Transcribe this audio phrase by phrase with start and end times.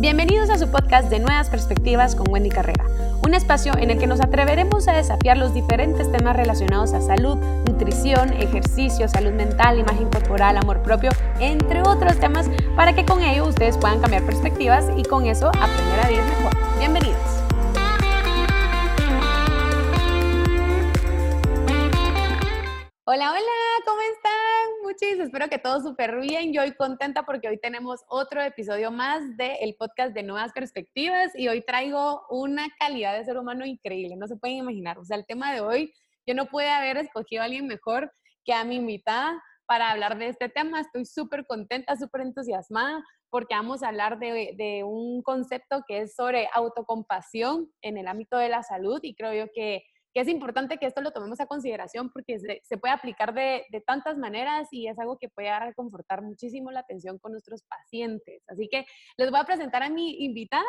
[0.00, 2.86] Bienvenidos a su podcast de Nuevas Perspectivas con Wendy Carrera,
[3.22, 7.36] un espacio en el que nos atreveremos a desafiar los diferentes temas relacionados a salud,
[7.68, 13.46] nutrición, ejercicio, salud mental, imagen corporal, amor propio, entre otros temas, para que con ello
[13.46, 16.78] ustedes puedan cambiar perspectivas y con eso aprender a vivir mejor.
[16.78, 17.20] Bienvenidos.
[23.04, 24.00] Hola, hola, ¿cómo
[24.90, 26.52] Muchis, espero que todo súper bien.
[26.52, 31.46] Yo hoy contenta porque hoy tenemos otro episodio más del podcast de Nuevas Perspectivas y
[31.46, 34.98] hoy traigo una calidad de ser humano increíble, no se pueden imaginar.
[34.98, 35.94] O sea, el tema de hoy,
[36.26, 38.10] yo no pude haber escogido a alguien mejor
[38.44, 40.80] que a mi invitada para hablar de este tema.
[40.80, 46.16] Estoy súper contenta, súper entusiasmada porque vamos a hablar de, de un concepto que es
[46.16, 50.78] sobre autocompasión en el ámbito de la salud y creo yo que que es importante
[50.78, 54.98] que esto lo tomemos a consideración porque se, puede aplicar de, tantas maneras y es
[54.98, 58.42] algo que puede reconfortar muchísimo la atención con nuestros pacientes.
[58.48, 60.64] Así que les voy a presentar a mi invitada.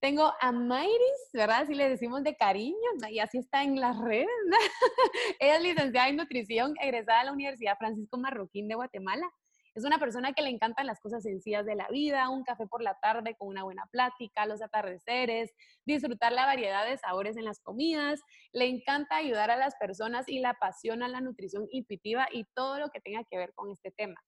[0.00, 1.62] Tengo a Mayris, ¿verdad?
[1.62, 2.76] Así le decimos de cariño,
[3.10, 4.26] y así está en las redes.
[5.38, 9.30] Ella es licenciada en nutrición, egresada de la Universidad Francisco Marroquín de Guatemala.
[9.74, 12.82] Es una persona que le encantan las cosas sencillas de la vida, un café por
[12.82, 15.52] la tarde con una buena plática, los atardeceres,
[15.86, 18.20] disfrutar la variedad de sabores en las comidas.
[18.52, 22.88] Le encanta ayudar a las personas y la apasiona la nutrición intuitiva y todo lo
[22.90, 24.20] que tenga que ver con este tema.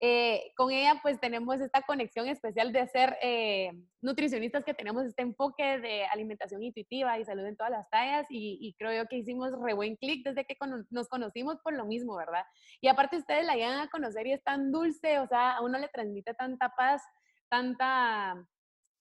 [0.00, 3.72] Eh, con ella pues tenemos esta conexión especial de ser eh,
[4.02, 8.74] nutricionistas que tenemos este enfoque de alimentación intuitiva y salud en todas las tallas y,
[8.78, 10.54] creo yo que hicimos re buen clic desde que
[10.90, 12.44] nos conocimos por lo mismo, ¿verdad?
[12.82, 15.78] Y aparte ustedes la llegan a conocer y es tan dulce, o sea, a uno
[15.78, 17.02] le transmite tanta paz,
[17.48, 18.36] tanta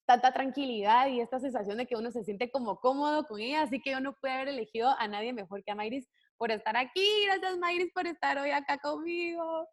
[0.05, 3.81] tanta tranquilidad y esta sensación de que uno se siente como cómodo con ella, así
[3.81, 7.05] que yo no pude haber elegido a nadie mejor que a Mayris por estar aquí.
[7.25, 9.67] Gracias Mayris por estar hoy acá conmigo.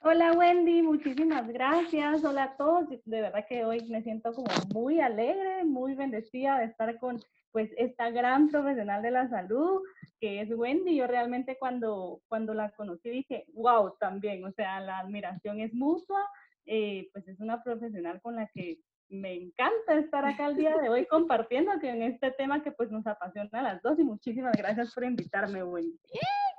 [0.00, 2.24] Hola Wendy, muchísimas gracias.
[2.24, 2.88] Hola a todos.
[2.88, 7.70] De verdad que hoy me siento como muy alegre, muy bendecida de estar con pues
[7.76, 9.80] esta gran profesional de la salud
[10.20, 10.96] que es Wendy.
[10.96, 16.20] Yo realmente cuando, cuando la conocí dije, wow, también, o sea, la admiración es mutua.
[16.66, 18.78] Eh, pues es una profesional con la que
[19.08, 23.06] me encanta estar acá el día de hoy compartiendo en este tema que pues nos
[23.06, 25.98] apasiona a las dos y muchísimas gracias por invitarme, Wendy.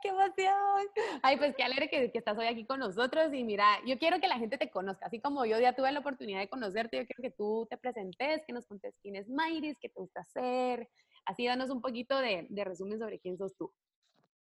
[0.02, 0.88] ¡Qué emoción!
[1.24, 4.19] Ay, pues qué alegre que, que, estás hoy aquí con nosotros y mira, yo quiero
[4.19, 7.06] que la gente te conozca, así como yo ya tuve la oportunidad de conocerte, yo
[7.06, 10.88] quiero que tú te presentes, que nos contes quién es Mayris, qué te gusta hacer,
[11.25, 13.74] así danos un poquito de, de resumen sobre quién sos tú.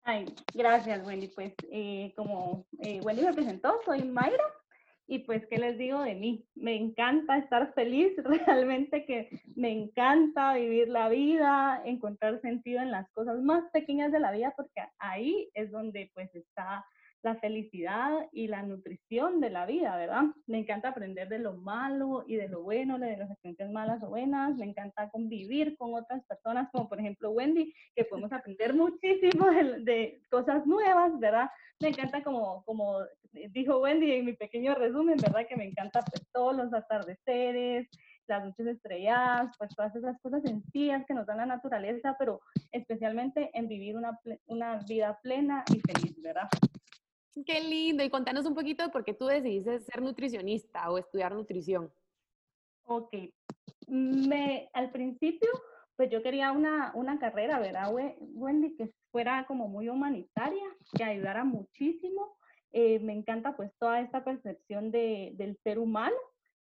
[0.03, 4.43] Ay, gracias Wendy, pues eh, como eh, Wendy me presentó, soy Mayra,
[5.09, 6.45] y pues, ¿qué les digo de mí?
[6.53, 8.13] Me encanta estar feliz,
[8.45, 14.19] realmente que me encanta vivir la vida, encontrar sentido en las cosas más pequeñas de
[14.19, 16.85] la vida, porque ahí es donde pues está
[17.21, 20.23] la felicidad y la nutrición de la vida, ¿verdad?
[20.47, 24.09] Me encanta aprender de lo malo y de lo bueno, de las experiencias malas o
[24.09, 24.55] buenas.
[24.55, 30.21] Me encanta convivir con otras personas, como por ejemplo Wendy, que podemos aprender muchísimo de,
[30.29, 31.49] cosas nuevas, ¿verdad?
[31.81, 32.99] Me encanta como, como
[33.51, 35.45] dijo Wendy en mi pequeño resumen, ¿verdad?
[35.47, 37.89] Que me encanta pues todos los atardeceres,
[38.27, 42.39] las noches estrelladas, pues todas esas cosas sencillas que nos dan la naturaleza, pero
[42.71, 46.47] especialmente en vivir una, una vida plena y feliz, ¿verdad?
[47.45, 48.03] Qué lindo.
[48.03, 51.91] Y contanos un poquito de por qué tú decidiste ser nutricionista o estudiar nutrición.
[52.83, 53.13] Ok.
[53.87, 55.49] Me, al principio,
[55.95, 58.75] pues yo quería una, una carrera, ¿verdad, Wendy?
[58.75, 62.37] Que fuera como muy humanitaria, que ayudara muchísimo.
[62.71, 66.15] Eh, me encanta pues toda esta percepción de, del ser humano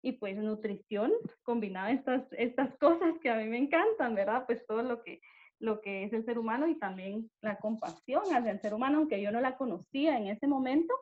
[0.01, 1.11] y pues nutrición,
[1.43, 4.45] combinada estas, estas cosas que a mí me encantan, ¿verdad?
[4.45, 5.21] Pues todo lo que
[5.59, 9.21] lo que es el ser humano y también la compasión hacia el ser humano, aunque
[9.21, 10.93] yo no la conocía en ese momento,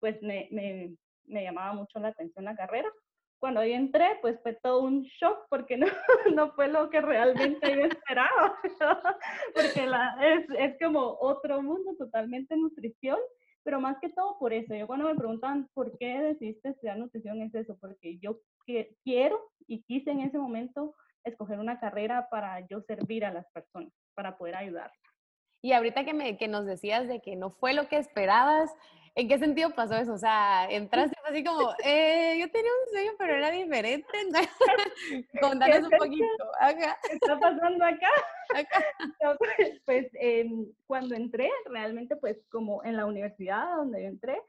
[0.00, 2.88] pues me, me, llamaba mucho la atención la carrera.
[3.38, 5.86] Cuando ahí entré, pues fue todo un shock porque no,
[6.34, 8.58] no fue lo que realmente yo esperaba,
[9.54, 9.88] porque
[10.20, 13.18] es, es como otro mundo, totalmente nutrición,
[13.64, 14.74] pero más que todo por eso.
[14.74, 18.38] Yo cuando me preguntan por qué decidiste estudiar nutrición es eso, porque yo
[19.04, 23.92] quiero y quise en ese momento escoger una carrera para yo servir a las personas,
[24.14, 24.92] para poder ayudar.
[25.62, 28.70] Y ahorita que, me, que nos decías de que no fue lo que esperabas,
[29.14, 30.14] ¿en qué sentido pasó eso?
[30.14, 34.12] O sea, entraste así como, eh, yo tenía un sueño, pero era diferente.
[35.40, 36.26] Contanos un poquito.
[36.78, 38.10] ¿Qué está pasando acá?
[39.38, 44.40] pues, pues em, cuando entré, realmente, pues como en la universidad donde yo entré,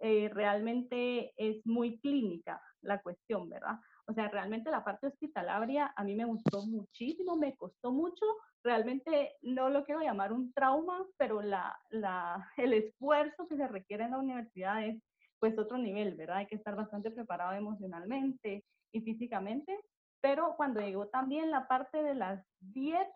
[0.00, 3.76] eh, realmente es muy clínica la cuestión, ¿verdad?
[4.08, 8.24] O sea, realmente la parte hospitalaria a mí me gustó muchísimo, me costó mucho.
[8.62, 14.04] Realmente no lo quiero llamar un trauma, pero la, la, el esfuerzo que se requiere
[14.04, 15.02] en la universidad es,
[15.38, 16.38] pues otro nivel, ¿verdad?
[16.38, 19.78] Hay que estar bastante preparado emocionalmente y físicamente.
[20.20, 23.12] Pero cuando llegó también la parte de las dietas,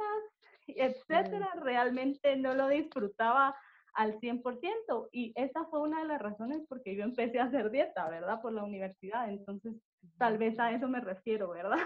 [0.67, 3.57] etcétera, realmente no lo disfrutaba
[3.95, 5.09] al 100%.
[5.13, 8.41] Y esa fue una de las razones porque yo empecé a hacer dieta, ¿verdad?
[8.41, 9.29] Por la universidad.
[9.29, 9.75] Entonces,
[10.19, 11.79] tal vez a eso me refiero, ¿verdad?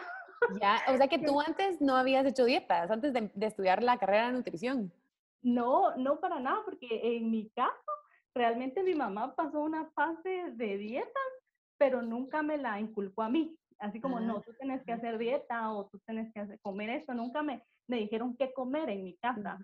[0.60, 3.98] Ya, o sea que tú antes no habías hecho dietas, antes de, de estudiar la
[3.98, 4.92] carrera de nutrición.
[5.42, 7.92] No, no para nada, porque en mi caso,
[8.34, 11.20] realmente mi mamá pasó una fase de dieta,
[11.78, 13.56] pero nunca me la inculcó a mí.
[13.78, 17.12] Así como, no, tú tienes que hacer dieta o tú tienes que hacer, comer esto,
[17.12, 19.58] nunca me, me dijeron qué comer en mi casa.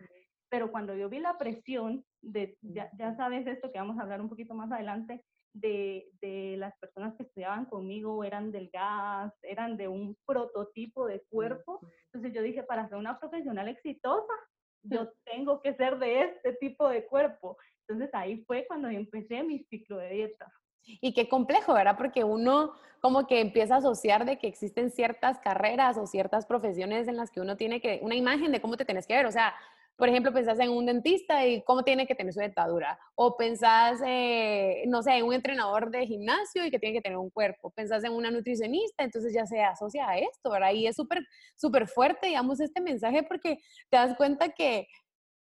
[0.50, 4.20] Pero cuando yo vi la presión de, ya, ya, sabes esto que vamos a hablar
[4.20, 9.88] un poquito más adelante, de, de, las personas que estudiaban conmigo eran delgadas, eran de
[9.88, 11.80] un prototipo de cuerpo.
[12.06, 14.32] Entonces yo dije, para ser una profesional exitosa,
[14.82, 17.56] yo tengo que ser de este tipo de cuerpo.
[17.88, 20.52] Entonces ahí fue cuando empecé mi ciclo de dieta.
[20.82, 21.96] Y qué complejo, ¿verdad?
[21.96, 27.08] Porque uno como que empieza a asociar de que existen ciertas carreras o ciertas profesiones
[27.08, 29.26] en las que uno tiene que, una imagen de cómo te tienes que ver.
[29.26, 29.54] O sea,
[30.00, 32.98] por ejemplo, pensás en un dentista y cómo tiene que tener su dentadura.
[33.14, 37.18] O pensás, eh, no sé, en un entrenador de gimnasio y que tiene que tener
[37.18, 37.70] un cuerpo.
[37.70, 40.72] Pensás en una nutricionista, entonces ya se asocia a esto, ¿verdad?
[40.72, 41.20] Y es súper,
[41.54, 43.58] súper fuerte, digamos, este mensaje porque
[43.90, 44.88] te das cuenta que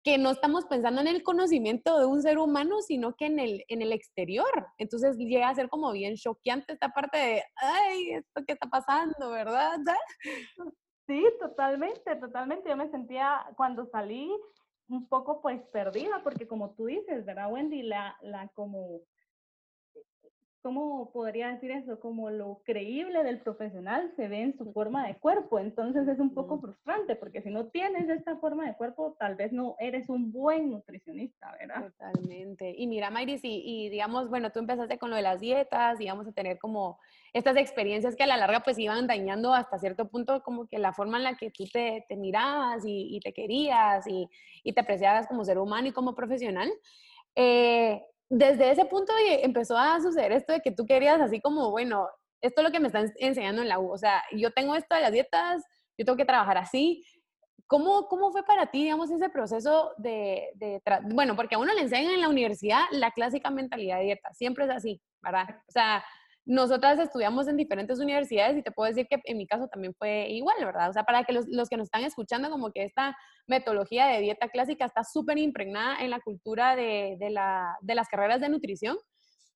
[0.02, 3.64] que no estamos pensando en el conocimiento de un ser humano, sino que en el,
[3.66, 4.68] en el exterior.
[4.78, 9.30] Entonces llega a ser como bien choqueante esta parte de, ay, esto qué está pasando,
[9.30, 9.78] ¿verdad?
[11.06, 12.68] Sí, totalmente, totalmente.
[12.68, 14.30] Yo me sentía cuando salí
[14.88, 17.82] un poco pues perdida, porque como tú dices, ¿verdad, Wendy?
[17.82, 19.00] La, la como,
[20.62, 22.00] ¿cómo podría decir eso?
[22.00, 25.60] Como lo creíble del profesional se ve en su forma de cuerpo.
[25.60, 29.52] Entonces es un poco frustrante, porque si no tienes esta forma de cuerpo, tal vez
[29.52, 31.92] no eres un buen nutricionista, ¿verdad?
[31.92, 32.74] Totalmente.
[32.76, 36.08] Y mira, Mayris, y, y digamos, bueno, tú empezaste con lo de las dietas, y
[36.08, 36.98] vamos a tener como
[37.36, 40.94] estas experiencias que a la larga pues iban dañando hasta cierto punto como que la
[40.94, 44.26] forma en la que tú te, te mirabas y, te querías y,
[44.72, 46.72] te apreciabas como ser humano y como profesional.
[47.34, 49.12] Eh, desde ese punto
[49.42, 52.08] empezó a suceder esto de que tú querías así como, bueno,
[52.40, 54.94] esto es lo que me están enseñando en la U, o sea, yo tengo esto
[54.94, 55.62] de las dietas,
[55.98, 57.04] yo tengo que trabajar así.
[57.66, 61.82] ¿Cómo, cómo fue para ti, digamos, ese proceso de, de bueno, porque a uno le
[61.82, 65.48] enseñan en la universidad la clásica mentalidad de dieta, siempre es así, ¿verdad?
[65.68, 66.04] O sea,
[66.46, 70.28] nosotras estudiamos en diferentes universidades y te puedo decir que en mi caso también fue
[70.30, 70.90] igual, ¿verdad?
[70.90, 73.16] O sea, para que los, los que nos están escuchando, como que esta
[73.48, 78.08] metodología de dieta clásica está súper impregnada en la cultura de, de, la, de, las
[78.08, 78.96] carreras de nutrición.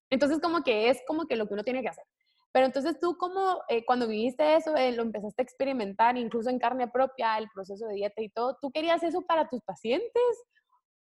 [0.09, 2.03] Entonces, como que es como que lo que uno tiene que hacer.
[2.51, 6.59] Pero entonces tú, como eh, cuando viviste eso, eh, lo empezaste a experimentar, incluso en
[6.59, 10.43] carne propia, el proceso de dieta y todo, ¿tú querías eso para tus pacientes?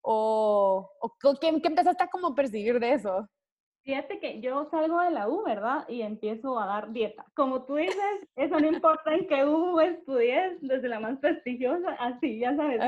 [0.01, 3.29] ¿O, o qué, qué empezaste a como percibir de eso?
[3.85, 5.89] Fíjate que yo salgo de la U, ¿verdad?
[5.89, 7.25] Y empiezo a dar dieta.
[7.35, 12.39] Como tú dices, eso no importa en qué U estudies, desde la más prestigiosa, así,
[12.39, 12.81] ya sabes.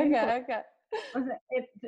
[1.16, 1.40] O sea,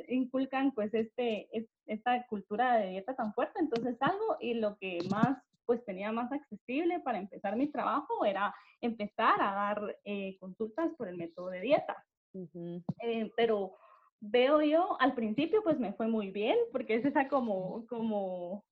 [0.09, 1.47] inculcan pues este,
[1.85, 6.31] esta cultura de dieta tan fuerte, entonces salgo y lo que más pues tenía más
[6.31, 11.61] accesible para empezar mi trabajo era empezar a dar eh, consultas por el método de
[11.61, 12.05] dieta.
[13.03, 13.73] Eh, pero
[14.19, 18.63] veo yo, al principio pues me fue muy bien, porque es esa como, como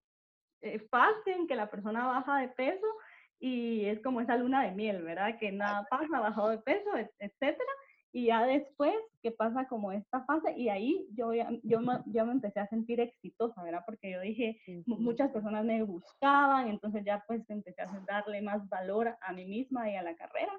[0.66, 2.88] eh, fase en que la persona baja de peso
[3.40, 5.38] y es como esa luna de miel, ¿verdad?
[5.40, 6.90] Que nada pasa, bajado de peso,
[7.20, 7.72] etcétera.
[8.12, 12.26] Y ya después que pasa como esta fase y ahí yo ya, yo, me, yo
[12.26, 13.84] me empecé a sentir exitosa, ¿verdad?
[13.86, 19.16] Porque yo dije, muchas personas me buscaban, entonces ya pues empecé a darle más valor
[19.20, 20.54] a mí misma y a la carrera.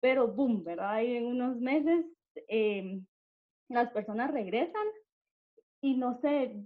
[0.00, 1.00] Pero boom, ¿verdad?
[1.00, 2.06] Y en unos meses
[2.46, 3.04] em,
[3.68, 4.86] las personas regresan
[5.80, 6.64] y no sé,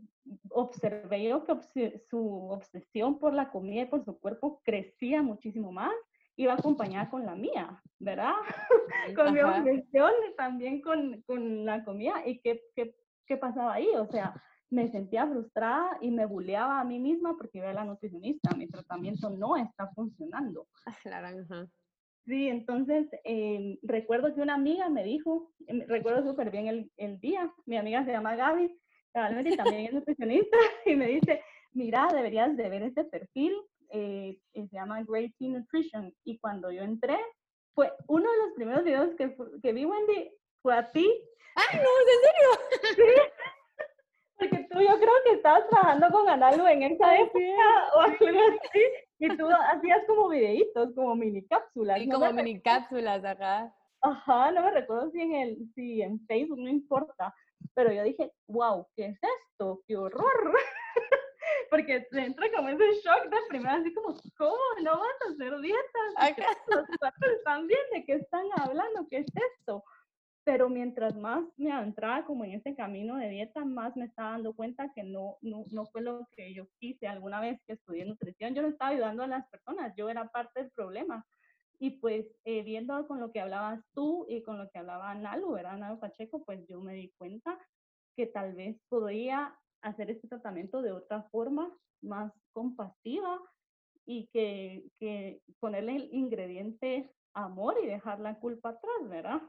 [0.51, 5.95] observé yo que su obsesión por la comida y por su cuerpo crecía muchísimo más,
[6.37, 8.35] iba acompañada con la mía, ¿verdad?
[9.17, 12.27] con mi obsesión y también con, con, la comida.
[12.27, 12.95] ¿Y qué, qué,
[13.27, 13.89] qué, pasaba ahí?
[13.97, 14.35] O sea,
[14.71, 18.67] me sentía frustrada y me buleaba a mí misma porque iba a la nutricionista, mi
[18.67, 20.67] tratamiento no está funcionando.
[21.03, 21.29] Claro,
[22.27, 27.21] Sí, entonces eh, recuerdo que una amiga me dijo, em, recuerdo súper bien el, el,
[27.21, 28.77] día, mi amiga se llama Gaby,
[29.45, 30.57] y también es nutricionista,
[30.87, 31.43] y me dice,
[31.73, 33.55] mira, deberías de ver este perfil,
[33.91, 37.19] eh, se llama Great Teen Nutrition, y cuando yo entré,
[37.75, 40.31] fue uno de los primeros videos que, que vi, Wendy,
[40.63, 41.07] fue a ti.
[41.55, 43.23] ¡Ay, no, en serio!
[44.39, 48.83] Porque tú yo creo que estabas trabajando con Analu en esa época o algo así,
[49.19, 52.01] y tú hacías como videitos, como mini cápsulas.
[52.01, 53.75] Y como mini cápsulas, acá.
[54.03, 57.35] Ajá, no me recuerdo si en, el, si en Facebook, no importa,
[57.75, 59.83] pero yo dije, wow, ¿qué es esto?
[59.87, 60.55] ¡Qué horror!
[61.71, 66.15] porque entra como ese shock de primero, así como, ¿cómo no vas a hacer dietas?
[66.99, 69.07] Cuatro están bien, ¿de qué están hablando?
[69.09, 69.27] ¿Qué es
[69.59, 69.85] esto?
[70.45, 74.55] Pero mientras más me adentraba como en ese camino de dieta, más me estaba dando
[74.55, 77.09] cuenta que no, no, no fue lo que yo quise.
[77.09, 80.63] Alguna vez que estudié nutrición, yo no estaba ayudando a las personas, yo era parte
[80.63, 81.27] del problema.
[81.79, 85.53] Y pues eh, viendo con lo que hablabas tú y con lo que hablaba Nalu,
[85.53, 85.77] ¿verdad?
[85.77, 87.59] Nalu Pacheco, pues yo me di cuenta
[88.17, 91.71] que tal vez podría hacer este tratamiento de otra forma,
[92.03, 93.41] más compasiva
[94.07, 99.43] y que, que ponerle el ingrediente amor y dejar la culpa atrás, ¿verdad?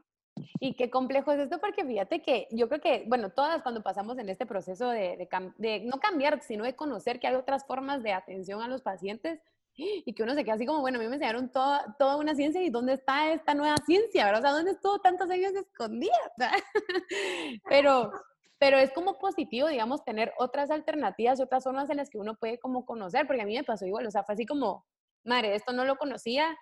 [0.60, 4.18] Y qué complejo es esto, porque fíjate que yo creo que, bueno, todas cuando pasamos
[4.18, 8.02] en este proceso de, de, de, no cambiar, sino de conocer que hay otras formas
[8.02, 9.40] de atención a los pacientes
[9.78, 12.34] y que uno se queda así como, bueno, a mí me enseñaron toda, toda una
[12.34, 14.26] ciencia y ¿dónde está esta nueva ciencia?
[14.26, 14.40] ¿verdad?
[14.40, 16.12] O sea, ¿dónde estuvo tantos años escondida?
[17.68, 18.10] Pero,
[18.58, 22.58] pero es como positivo, digamos, tener otras alternativas, otras formas en las que uno puede
[22.58, 24.84] como conocer, porque a mí me pasó igual, o sea, fue así como,
[25.22, 26.56] madre, esto no lo conocía,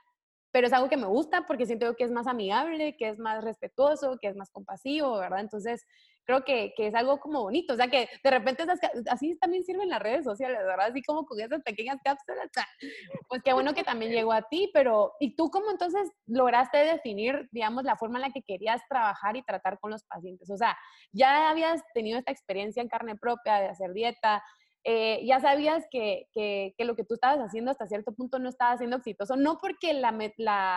[0.52, 3.44] pero es algo que me gusta porque siento que es más amigable, que es más
[3.44, 5.40] respetuoso, que es más compasivo, ¿verdad?
[5.40, 5.84] Entonces,
[6.26, 9.64] creo que, que es algo como bonito, o sea, que de repente esas, así también
[9.64, 10.88] sirven las redes sociales, ¿verdad?
[10.90, 12.50] Así como con esas pequeñas cápsulas,
[13.28, 17.48] pues qué bueno que también llegó a ti, pero ¿y tú cómo entonces lograste definir,
[17.52, 20.50] digamos, la forma en la que querías trabajar y tratar con los pacientes?
[20.50, 20.76] O sea,
[21.12, 24.42] ya habías tenido esta experiencia en carne propia de hacer dieta,
[24.88, 28.78] eh, ya sabías que, que, lo que tú estabas haciendo hasta cierto punto no estaba
[28.78, 30.00] siendo exitoso, no porque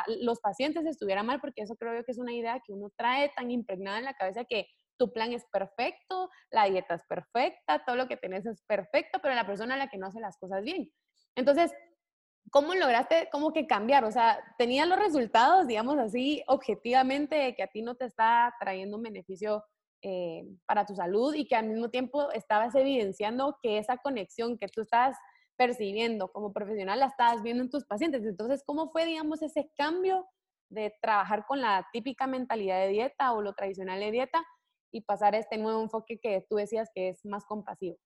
[0.07, 3.29] los pacientes estuvieran mal, porque eso creo yo que es una idea que uno trae
[3.29, 4.65] tan impregnada en la cabeza que
[4.97, 9.35] tu plan es perfecto, la dieta es perfecta, todo lo que tenés es perfecto, pero
[9.35, 10.91] la persona a la que no hace las cosas bien.
[11.35, 11.71] Entonces,
[12.49, 14.05] ¿cómo lograste como que cambiar?
[14.05, 18.97] O sea, ¿tenías los resultados, digamos así, objetivamente, que a ti no te está trayendo
[18.97, 19.63] un beneficio
[20.01, 24.67] eh, para tu salud y que al mismo tiempo estabas evidenciando que esa conexión que
[24.67, 25.17] tú estás
[25.57, 28.23] percibiendo como profesional la estabas viendo en tus pacientes.
[28.25, 30.25] Entonces, ¿cómo fue, digamos, ese cambio
[30.69, 34.41] de trabajar con la típica mentalidad de dieta o lo tradicional de dieta
[34.91, 37.97] y pasar a este nuevo enfoque que tú decías que es más compasivo?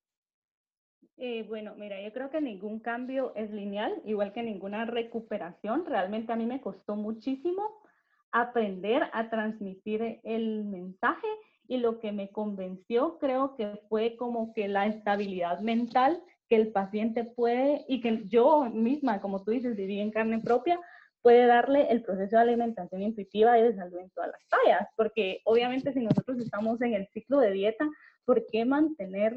[1.17, 5.85] Eh, bueno, mira, yo creo que ningún cambio es lineal, igual que ninguna recuperación.
[5.85, 7.83] Realmente a mí me costó muchísimo
[8.31, 11.27] aprender a transmitir el mensaje
[11.67, 16.71] y lo que me convenció creo que fue como que la estabilidad mental que el
[16.71, 20.79] paciente puede y que yo misma, como tú dices, viví en carne propia,
[21.21, 25.39] puede darle el proceso de alimentación intuitiva y de salud en todas las tallas, porque
[25.45, 27.89] obviamente si nosotros estamos en el ciclo de dieta,
[28.25, 29.35] ¿por qué mantener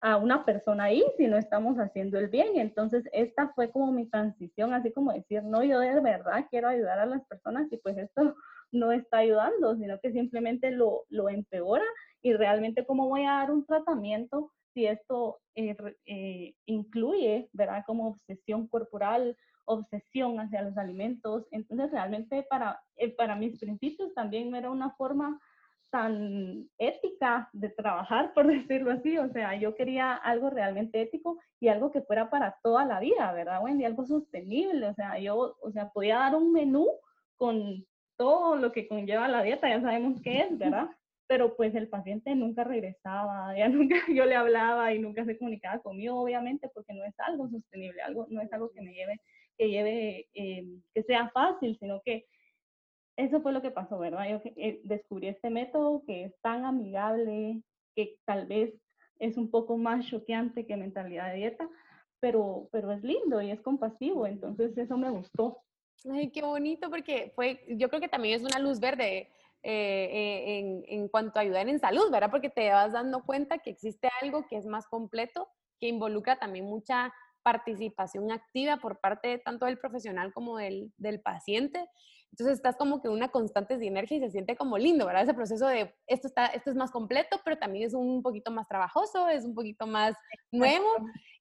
[0.00, 2.56] a una persona ahí si no estamos haciendo el bien?
[2.56, 7.00] Entonces, esta fue como mi transición, así como decir, no, yo de verdad quiero ayudar
[7.00, 8.34] a las personas y pues esto
[8.78, 11.84] no está ayudando, sino que simplemente lo, lo empeora
[12.22, 17.82] y realmente cómo voy a dar un tratamiento si esto eh, eh, incluye, ¿verdad?
[17.86, 21.46] Como obsesión corporal, obsesión hacia los alimentos.
[21.50, 25.40] Entonces, realmente para, eh, para mis principios también era una forma
[25.90, 29.16] tan ética de trabajar, por decirlo así.
[29.16, 33.32] O sea, yo quería algo realmente ético y algo que fuera para toda la vida,
[33.32, 33.84] ¿verdad, Wendy?
[33.84, 34.88] Algo sostenible.
[34.88, 36.86] O sea, yo, o sea, podía dar un menú
[37.36, 37.82] con
[38.16, 40.88] todo lo que conlleva la dieta, ya sabemos qué es, ¿verdad?
[41.26, 45.80] Pero pues el paciente nunca regresaba, ya nunca yo le hablaba y nunca se comunicaba
[45.80, 49.20] conmigo, obviamente, porque no es algo sostenible, algo, no es algo que me lleve,
[49.58, 52.26] que lleve, eh, que sea fácil, sino que
[53.16, 54.28] eso fue lo que pasó, ¿verdad?
[54.28, 57.62] Yo eh, descubrí este método que es tan amigable,
[57.94, 58.74] que tal vez
[59.18, 61.68] es un poco más choqueante que mentalidad de dieta,
[62.20, 65.62] pero, pero es lindo y es compasivo, entonces eso me gustó.
[66.04, 69.28] Ay, qué bonito, porque fue, yo creo que también es una luz verde
[69.62, 72.30] eh, en, en, cuanto a ayudar en salud, ¿verdad?
[72.30, 75.48] Porque te vas dando cuenta que existe algo que es más completo,
[75.80, 77.12] que involucra también mucha
[77.42, 81.88] participación activa por parte tanto del profesional como del, del paciente.
[82.38, 85.22] Entonces estás como que una constante sinergia y se siente como lindo, ¿verdad?
[85.22, 88.68] Ese proceso de esto, está, esto es más completo, pero también es un poquito más
[88.68, 90.14] trabajoso, es un poquito más
[90.52, 90.86] nuevo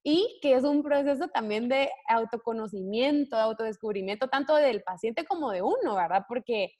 [0.03, 5.61] y que es un proceso también de autoconocimiento, de autodescubrimiento, tanto del paciente como de
[5.61, 6.23] uno, ¿verdad?
[6.29, 6.71] Porque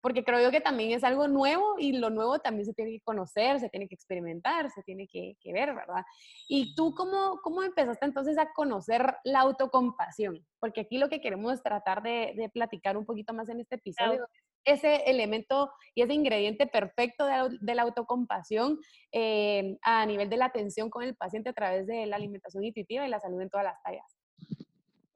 [0.00, 3.00] porque creo yo que también es algo nuevo y lo nuevo también se tiene que
[3.00, 6.04] conocer, se tiene que experimentar, se tiene que, que ver, ¿verdad?
[6.48, 10.44] ¿Y tú cómo, cómo empezaste entonces a conocer la autocompasión?
[10.60, 14.24] Porque aquí lo que queremos tratar de, de platicar un poquito más en este episodio
[14.64, 18.78] es ese elemento y ese ingrediente perfecto de, de la autocompasión
[19.12, 23.06] eh, a nivel de la atención con el paciente a través de la alimentación intuitiva
[23.06, 24.16] y la salud en todas las tallas.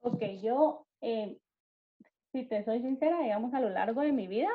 [0.01, 1.37] Ok, yo, eh,
[2.31, 4.49] si te soy sincera, digamos, a lo largo de mi vida,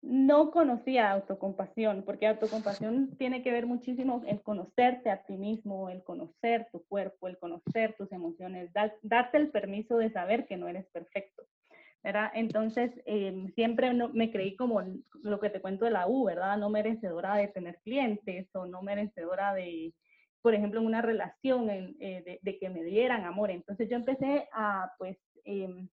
[0.00, 6.02] no conocía autocompasión, porque autocompasión tiene que ver muchísimo el conocerte a ti mismo, el
[6.04, 8.70] conocer tu cuerpo, el conocer tus emociones,
[9.02, 11.44] darte el permiso de saber que no eres perfecto.
[12.02, 12.30] ¿verdad?
[12.34, 14.82] Entonces, em, siempre me creí como
[15.22, 16.56] lo que te cuento de la U, ¿verdad?
[16.56, 19.92] No merecedora de tener clientes o no merecedora de,
[20.40, 23.50] por ejemplo, en una relación eh, de, que me dieran amor.
[23.50, 25.88] Entonces yo empecé a, pues, em,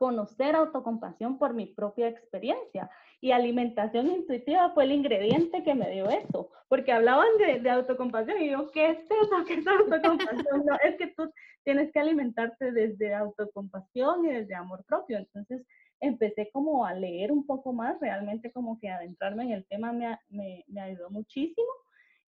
[0.00, 2.90] conocer autocompasión por mi propia experiencia.
[3.20, 8.50] Y alimentación intuitiva fue el ingrediente que me dio eso, porque hablaban de, autocompasión y
[8.50, 9.44] yo, ¿qué es eso?
[9.46, 10.64] ¿Qué es autocompasión?
[10.64, 11.30] No, es que tú
[11.64, 15.18] tienes que alimentarte desde autocompasión y desde amor propio.
[15.18, 15.66] Entonces
[16.00, 20.18] empecé como a leer un poco más, realmente como que adentrarme en el tema me,
[20.30, 21.68] me, me ayudó muchísimo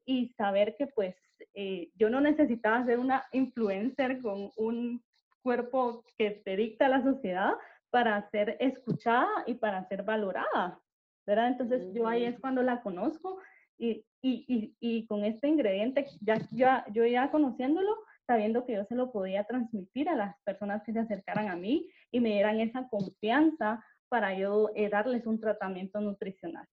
[0.04, 1.16] y saber que pues
[1.54, 5.02] eh, yo no necesitaba ser una influencer con un
[5.42, 7.52] cuerpo que te dicta la sociedad
[7.90, 10.80] para ser escuchada y para ser valorada,
[11.26, 11.48] ¿verdad?
[11.48, 13.38] Entonces yo ahí es cuando la conozco
[13.78, 17.96] y, y, y, y con este ingrediente, ya, ya, yo ya conociéndolo,
[18.26, 21.90] sabiendo que yo se lo podía transmitir a las personas que se acercaran a mí
[22.10, 26.66] y me dieran esa confianza para yo eh, darles un tratamiento nutricional.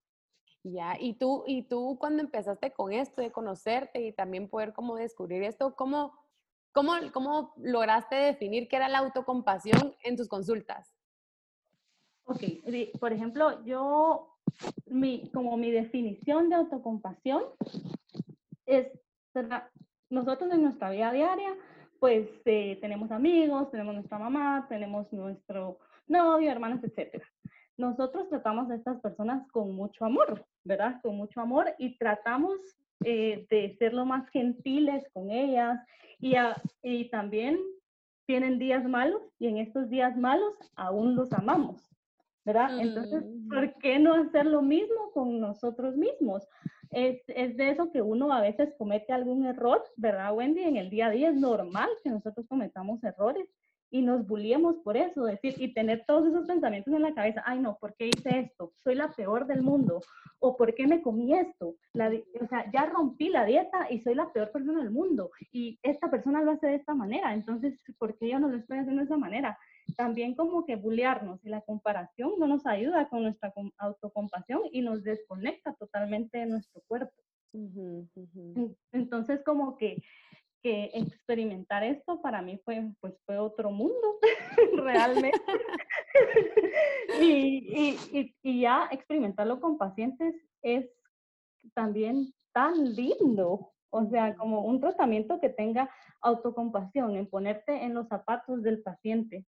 [0.63, 4.97] Ya, y tú, y tú cuando empezaste con esto de conocerte y también poder como
[4.97, 6.13] descubrir esto, ¿cómo,
[6.71, 10.93] cómo, cómo lograste definir qué era la autocompasión en tus consultas?
[12.25, 12.43] Ok,
[12.99, 14.37] por ejemplo, yo,
[14.85, 17.43] mi, como mi definición de autocompasión
[18.65, 18.87] es,
[20.09, 21.55] nosotros en nuestra vida diaria,
[21.99, 27.25] pues eh, tenemos amigos, tenemos nuestra mamá, tenemos nuestro novio, hermanos, etcétera
[27.79, 30.99] nosotros tratamos a estas personas con mucho amor, ¿verdad?
[31.01, 32.59] Con mucho amor y tratamos
[33.05, 35.79] eh, de ser lo más gentiles con ellas
[36.19, 36.35] y,
[36.83, 37.57] y también
[38.25, 41.89] tienen días malos y en estos días malos aún los amamos,
[42.45, 42.79] ¿verdad?
[42.79, 43.47] Entonces, mm.
[43.49, 46.47] ¿por qué no hacer lo mismo con nosotros mismos?
[46.91, 50.61] Es, es, de eso que uno a veces comete algún error, ¿verdad, Wendy?
[50.61, 53.47] En el día a día es normal que nosotros cometamos errores
[53.91, 57.59] y nos bulliemos por eso, decir, y tener todos esos pensamientos en la cabeza, ay
[57.59, 58.71] no, ¿por qué hice esto?
[58.75, 60.01] Soy la peor del mundo,
[60.39, 61.75] o ¿por qué me comí esto?
[61.93, 65.79] La, o sea, ya rompí la dieta y soy la peor persona del mundo, y
[65.83, 69.01] esta persona lo hace de esta manera, entonces, ¿por qué yo no lo estoy haciendo
[69.01, 69.57] de esa manera?
[69.97, 75.03] También como que bullearnos y la comparación no nos ayuda con nuestra autocompasión y nos
[75.03, 77.13] desconecta totalmente de nuestro cuerpo.
[78.91, 80.01] Entonces, como que
[80.61, 84.19] que experimentar esto para mí fue, pues, fue otro mundo,
[84.77, 85.39] realmente.
[87.21, 90.85] y, y, y, ya experimentarlo con pacientes es
[91.73, 93.71] también tan lindo.
[93.91, 95.89] O sea, como un tratamiento que tenga
[96.21, 99.45] autocompasión, en ponerte en los zapatos del paciente.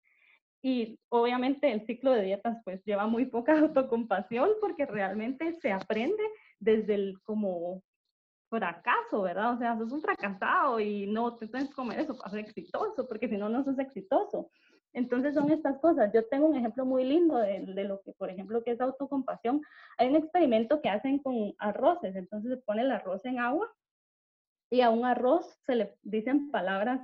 [0.62, 6.22] Y obviamente el ciclo de dietas pues lleva muy poca autocompasión porque realmente se aprende
[6.58, 7.82] desde el como
[8.50, 9.54] fracaso, ¿verdad?
[9.54, 13.08] O sea, sos un fracasado y no te tienes que comer eso para ser exitoso,
[13.08, 14.50] porque si no, no sos exitoso.
[14.92, 16.12] Entonces son estas cosas.
[16.12, 19.62] Yo tengo un ejemplo muy lindo de, de, lo que, por ejemplo, que es autocompasión.
[19.96, 22.16] Hay un experimento que hacen con arroces.
[22.16, 23.72] Entonces se pone el arroz en agua
[24.68, 27.00] y a un arroz se le dicen palabras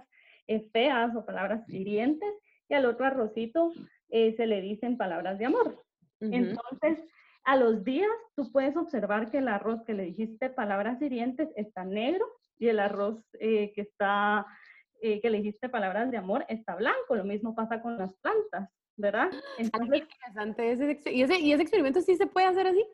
[0.46, 2.32] eh, feas o palabras hirientes
[2.68, 3.72] y al otro arrocito
[4.08, 5.82] eh, se le dicen palabras de amor.
[6.20, 6.98] Entonces,
[7.46, 11.84] a los días tú puedes observar que el arroz que le dijiste palabras hirientes está
[11.84, 12.26] negro
[12.58, 14.46] y el arroz eh, que está
[15.00, 17.14] eh, que le dijiste palabras de amor está blanco.
[17.14, 19.30] Lo mismo pasa con las plantas, ¿verdad?
[19.58, 20.72] Entonces, interesante.
[20.72, 22.84] Ese, ¿y, ese, ¿Y ese experimento sí se puede hacer así?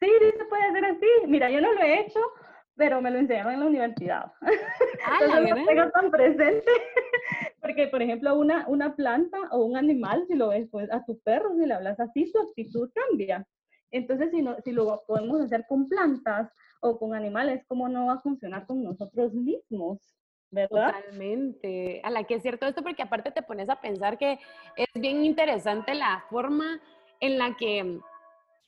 [0.00, 1.06] Sí, sí se puede hacer así.
[1.26, 2.20] Mira, yo no lo he hecho,
[2.76, 4.32] pero me lo enseñaron en la universidad.
[5.04, 6.64] Ah, Entonces, no tengo tan presente.
[7.60, 11.18] Porque, por ejemplo, una, una planta o un animal, si lo ves pues, a tu
[11.20, 13.44] perro, si le hablas así, su actitud cambia.
[13.92, 16.50] Entonces, si, no, si lo podemos hacer con plantas
[16.80, 20.16] o con animales, ¿cómo no va a funcionar con nosotros mismos?
[20.50, 20.94] ¿verdad?
[20.94, 22.00] Totalmente.
[22.04, 24.38] A la que es cierto esto, porque aparte te pones a pensar que
[24.76, 26.80] es bien interesante la forma
[27.20, 27.98] en la que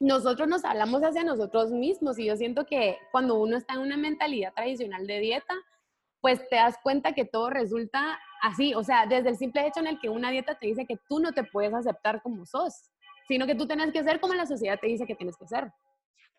[0.00, 2.18] nosotros nos hablamos hacia nosotros mismos.
[2.18, 5.54] Y yo siento que cuando uno está en una mentalidad tradicional de dieta,
[6.20, 8.74] pues te das cuenta que todo resulta así.
[8.74, 11.20] O sea, desde el simple hecho en el que una dieta te dice que tú
[11.20, 12.90] no te puedes aceptar como sos
[13.26, 15.70] sino que tú tienes que ser como la sociedad te dice que tienes que ser.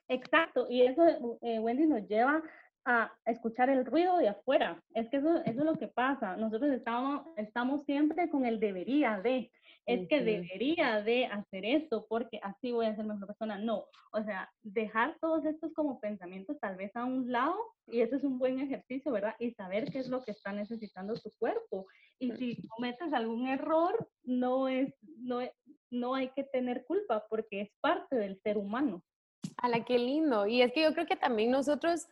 [0.08, 2.41] Exacto, y eso, eh, Wendy, nos lleva
[2.86, 4.80] a escuchar el ruido de afuera.
[4.93, 6.38] Es que eso, eso es lo que pasa.
[6.38, 9.52] Nosotros estamos, estamos siempre con el debería de.
[9.86, 13.58] Es que debería de hacer esto porque así voy a ser mejor persona.
[13.60, 17.56] No, o sea, dejar todos estos como pensamientos tal vez a un lado
[17.88, 19.36] y eso es un buen ejercicio, ¿verdad?
[19.39, 21.86] Y saber qué es lo que está necesitando tu cuerpo.
[22.19, 25.41] Y si cometes algún error, no es, no,
[25.91, 29.04] no hay que tener culpa porque es parte del ser humano.
[29.58, 30.48] A la qué lindo.
[30.48, 32.08] Y es que yo creo que también nosotros,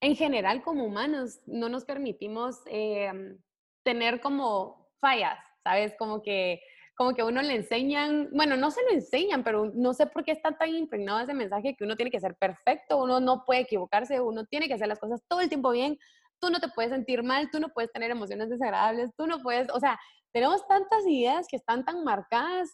[0.00, 3.38] en general, como humanos, no nos permitimos em,
[3.84, 5.94] tener como fallas, ¿sabes?
[5.98, 6.60] Como que,
[6.94, 10.24] como que a uno le enseñan, bueno, no se lo enseñan, pero no sé por
[10.24, 13.60] qué está tan impregnado ese mensaje que uno tiene que ser perfecto, uno no puede
[13.60, 15.98] equivocarse, uno tiene que hacer las cosas todo el tiempo bien,
[16.40, 19.68] tú no te puedes sentir mal, tú no puedes tener emociones desagradables, tú no puedes,
[19.72, 19.98] o sea,
[20.32, 22.70] tenemos tantas ideas que están tan marcadas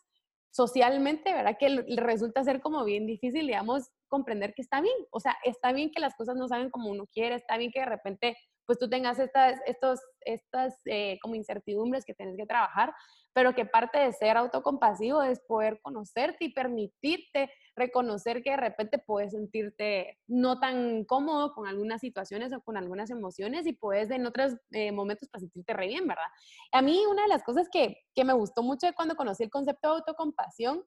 [0.50, 1.56] socialmente, ¿verdad?
[1.58, 4.96] Que resulta ser como bien difícil, digamos, comprender que está bien.
[5.10, 7.80] O sea, está bien que las cosas no salen como uno quiere, está bien que
[7.80, 12.92] de repente pues tú tengas estas, estos, estas eh, como incertidumbres que tienes que trabajar,
[13.38, 18.98] pero que parte de ser autocompasivo es poder conocerte y permitirte reconocer que de repente
[18.98, 24.26] puedes sentirte no tan cómodo con algunas situaciones o con algunas emociones y puedes en
[24.26, 26.24] otros eh, momentos para sentirte re bien, ¿verdad?
[26.72, 29.86] A mí una de las cosas que, que me gustó mucho cuando conocí el concepto
[29.86, 30.82] de autocompasión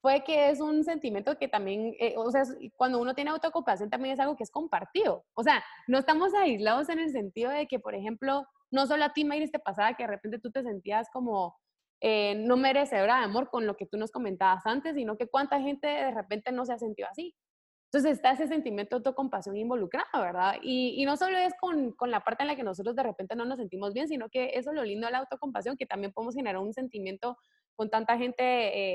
[0.00, 2.44] fue que es un sentimiento que también, eh, o sea,
[2.76, 5.24] cuando uno tiene autocompasión también es algo que es compartido.
[5.34, 9.12] O sea, no estamos aislados en el sentido de que, por ejemplo, no solo a
[9.12, 11.56] ti, Mayris, te pasaba que de repente tú te sentías como
[12.00, 15.60] eh, no merecedora de amor con lo que tú nos comentabas antes, sino que cuánta
[15.60, 17.34] gente de repente no se ha sentido así.
[17.86, 20.56] Entonces está ese sentimiento de autocompasión involucrado, ¿verdad?
[20.60, 23.36] Y, y no solo es con, con, la parte en la que nosotros de repente
[23.36, 26.12] no nos sentimos bien, sino que eso es lo lindo de la autocompasión, que también
[26.12, 27.38] podemos generar un sentimiento
[27.76, 28.42] con tanta gente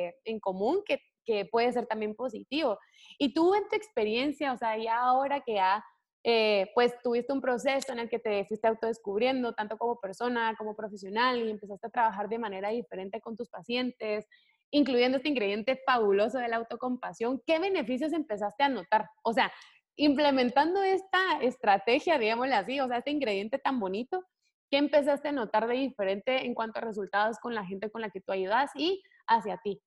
[0.07, 2.77] eh, en común que, que, puede ser también positivo.
[3.17, 5.83] Y tú en tu experiencia, o sea, ya ahora que ya
[6.23, 10.75] eh, pues tuviste un proceso en el que te fuiste autodescubriendo, tanto como persona como
[10.75, 14.27] profesional, y empezaste a trabajar de manera diferente con tus pacientes,
[14.71, 19.09] incluyendo este ingrediente fabuloso de la autocompasión, ¿qué beneficios empezaste a notar?
[19.23, 19.51] O sea,
[19.97, 24.23] implementando esta estrategia, digámosle así, o sea, este ingrediente tan bonito,
[24.69, 28.09] ¿qué empezaste a notar de diferente en cuanto a resultados con la gente con la
[28.09, 29.81] que tú ayudas y hacia ti?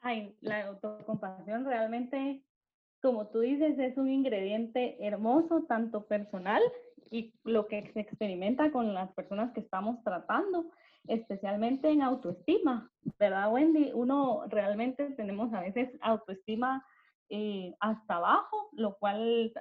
[0.00, 2.42] Ay, la autocompasión realmente,
[3.02, 6.62] como tú dices, es un ingrediente hermoso, tanto personal
[7.10, 10.70] y lo que se experimenta con las personas que estamos tratando,
[11.06, 13.92] especialmente en autoestima, ¿verdad, Wendy?
[13.94, 16.84] Uno realmente tenemos a veces autoestima
[17.30, 19.52] eh, hasta abajo, lo cual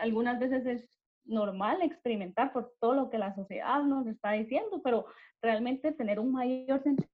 [0.00, 5.06] algunas veces es normal experimentar por todo lo que la sociedad nos está diciendo, pero
[5.40, 7.08] realmente tener un mayor sentido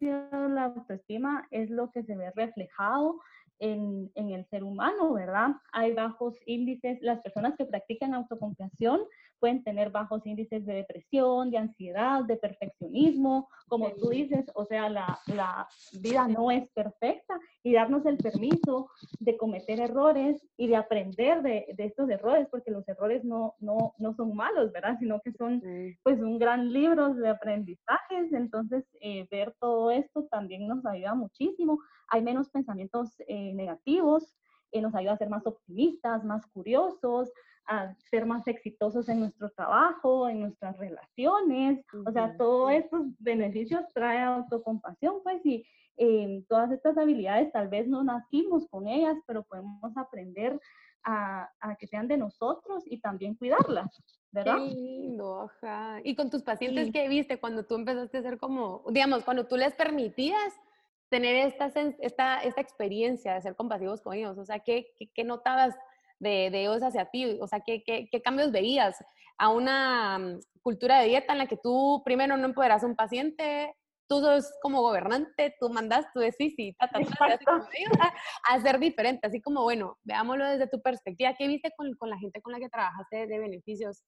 [0.00, 3.20] de la autoestima es lo que se ve reflejado
[3.60, 5.50] en, en, el ser humano, ¿verdad?
[5.72, 9.00] Hay bajos índices, las personas que practican autocompasión
[9.40, 14.88] pueden tener bajos índices de depresión, de ansiedad, de perfeccionismo, como tú dices, o sea,
[14.88, 15.66] la, la,
[16.00, 21.66] vida no es perfecta y darnos el permiso de cometer errores y de aprender de,
[21.76, 24.96] de estos errores, porque los errores no, no, no, son malos, ¿verdad?
[24.98, 25.62] Sino que son
[26.02, 31.78] pues un gran libro de aprendizajes, entonces eh, ver todo esto también nos ayuda muchísimo.
[32.08, 34.34] Hay menos pensamientos eh, negativos,
[34.72, 37.30] eh, nos ayuda a ser más optimistas, más curiosos,
[37.66, 41.84] a ser más exitosos en nuestro trabajo, en nuestras relaciones.
[42.04, 45.64] O sea, todos estos beneficios trae autocompasión, pues, y
[45.96, 50.58] eh, todas estas habilidades tal vez no nacimos con ellas, pero podemos aprender
[51.04, 54.56] a, a que sean de nosotros y también cuidarlas, ¿verdad?
[54.56, 56.00] Qué lindo, ajá.
[56.02, 59.56] Y con tus pacientes, ¿qué viste cuando tú empezaste a ser como, digamos, cuando tú
[59.56, 60.54] les permitías
[61.10, 64.38] tener esta, esta, esta experiencia de ser compasivos con ellos?
[64.38, 65.74] O sea, ¿qué, qué, qué notabas
[66.18, 67.38] de, de, ellos hacia ti?
[67.40, 68.96] O sea, ¿qué, ¿qué, qué, cambios veías
[69.36, 72.96] a una mm, cultura de dieta en la que tú primero no empoderas a un
[72.96, 73.74] paciente,
[74.08, 77.00] tú sos como gobernante, tú mandas, tú decís y ta, ta,
[78.48, 82.18] a, ser diferente, así como, bueno, veámoslo desde tu perspectiva, ¿qué viste con, con la
[82.18, 84.02] gente con la que trabajaste de beneficios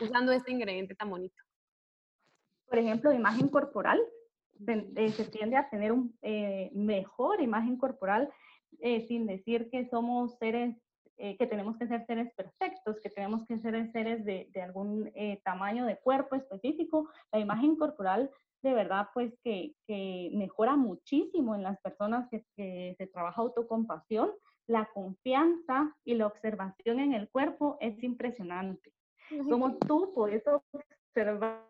[0.00, 1.42] usando este ingrediente tan bonito?
[2.68, 4.00] Por ejemplo, imagen corporal,
[4.66, 8.30] eh, se tiende a tener un eh, mejor imagen corporal,
[8.80, 10.76] eh, sin decir que somos seres
[11.16, 15.10] que tenemos que ser seres perfectos, que tenemos que ser seres de, de algún
[15.42, 17.10] tamaño de cuerpo específico.
[17.32, 18.30] La imagen corporal
[18.62, 24.30] de verdad pues que, que mejora muchísimo en las personas que, que, se trabaja autocompasión.
[24.68, 28.92] La confianza y la observación en el cuerpo es impresionante.
[29.48, 31.64] Como tú puedes observar,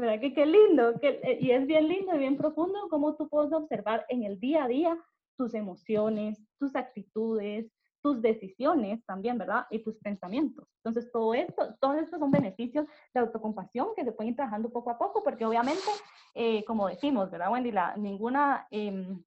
[0.00, 0.98] ¿verdad que qué lindo?
[1.00, 4.40] Que, eh, y es bien lindo y bien profundo cómo tú puedes observar en el
[4.40, 4.98] día a día
[5.36, 7.70] tus emociones, tus actitudes,
[8.02, 9.66] tus decisiones también, ¿verdad?
[9.70, 10.66] Y tus pensamientos.
[10.84, 14.90] Entonces, todo esto, todos estos son beneficios de autocompasión que se pueden ir trabajando poco
[14.90, 15.88] a poco, porque obviamente,
[16.34, 17.70] eh, como decimos, ¿verdad, Wendy?
[17.70, 19.22] La, ninguna em,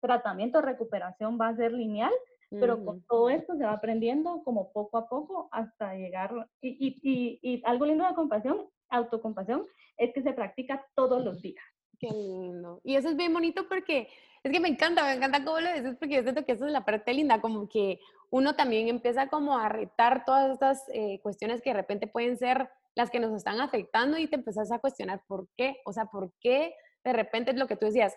[0.00, 2.12] tratamiento o recuperación va a ser lineal,
[2.50, 7.00] pero con todo esto se va aprendiendo como poco a poco hasta llegar, y, y,
[7.02, 9.64] y, y algo lindo de compasión, autocompasión,
[9.96, 11.64] es que se practica todos los días.
[11.98, 12.80] Qué lindo.
[12.84, 14.08] Y eso es bien bonito porque
[14.42, 16.72] es que me encanta, me encanta cómo lo dices, porque yo siento que eso es
[16.72, 17.98] la parte linda, como que
[18.30, 22.68] uno también empieza como a retar todas estas eh, cuestiones que de repente pueden ser
[22.94, 26.32] las que nos están afectando y te empezás a cuestionar por qué, o sea, por
[26.40, 28.14] qué de repente es lo que tú decías,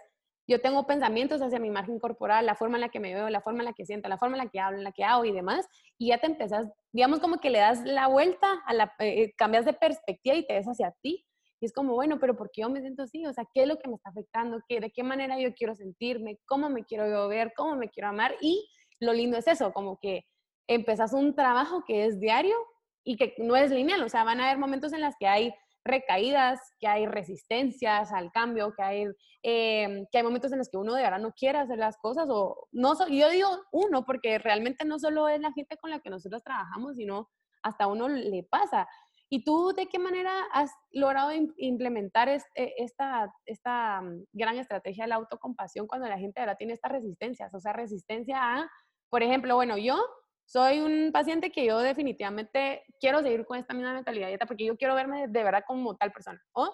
[0.47, 3.41] yo tengo pensamientos hacia mi imagen corporal, la forma en la que me veo, la
[3.41, 5.25] forma en la que siento, la forma en la que hablo, en la que hago
[5.25, 8.93] y demás, y ya te empezás, digamos como que le das la vuelta, a la,
[8.99, 11.25] eh, eh, cambias de perspectiva y te ves hacia ti.
[11.59, 13.25] Y es como, bueno, pero ¿por qué yo me siento así?
[13.25, 14.59] O sea, ¿qué es lo que me está afectando?
[14.67, 16.39] ¿Qué, ¿De qué manera yo quiero sentirme?
[16.45, 17.53] ¿Cómo me quiero yo ver?
[17.55, 18.35] ¿Cómo me quiero amar?
[18.41, 20.25] Y lo lindo es eso, como que
[20.67, 22.55] empezás un trabajo que es diario
[23.03, 24.03] y que no es lineal.
[24.03, 25.53] O sea, van a haber momentos en los que hay
[25.87, 29.05] recaídas, que hay resistencias al cambio, que hay,
[29.41, 32.27] em, que hay momentos en los que uno de verdad no quiere hacer las cosas
[32.29, 36.09] o no, yo digo uno porque realmente no solo es la gente con la que
[36.09, 37.29] nosotros trabajamos, sino
[37.63, 38.87] hasta uno le pasa.
[39.29, 45.09] ¿Y tú de qué manera has logrado implementar este, esta, esta mm, gran estrategia de
[45.09, 47.53] la autocompasión cuando la gente verdad tiene estas resistencias?
[47.53, 48.71] O sea, resistencia a,
[49.09, 49.97] por ejemplo, bueno, yo
[50.45, 54.77] soy un paciente que yo definitivamente quiero seguir con esta misma mentalidad dieta porque yo
[54.77, 56.41] quiero verme de verdad como tal persona.
[56.53, 56.73] O,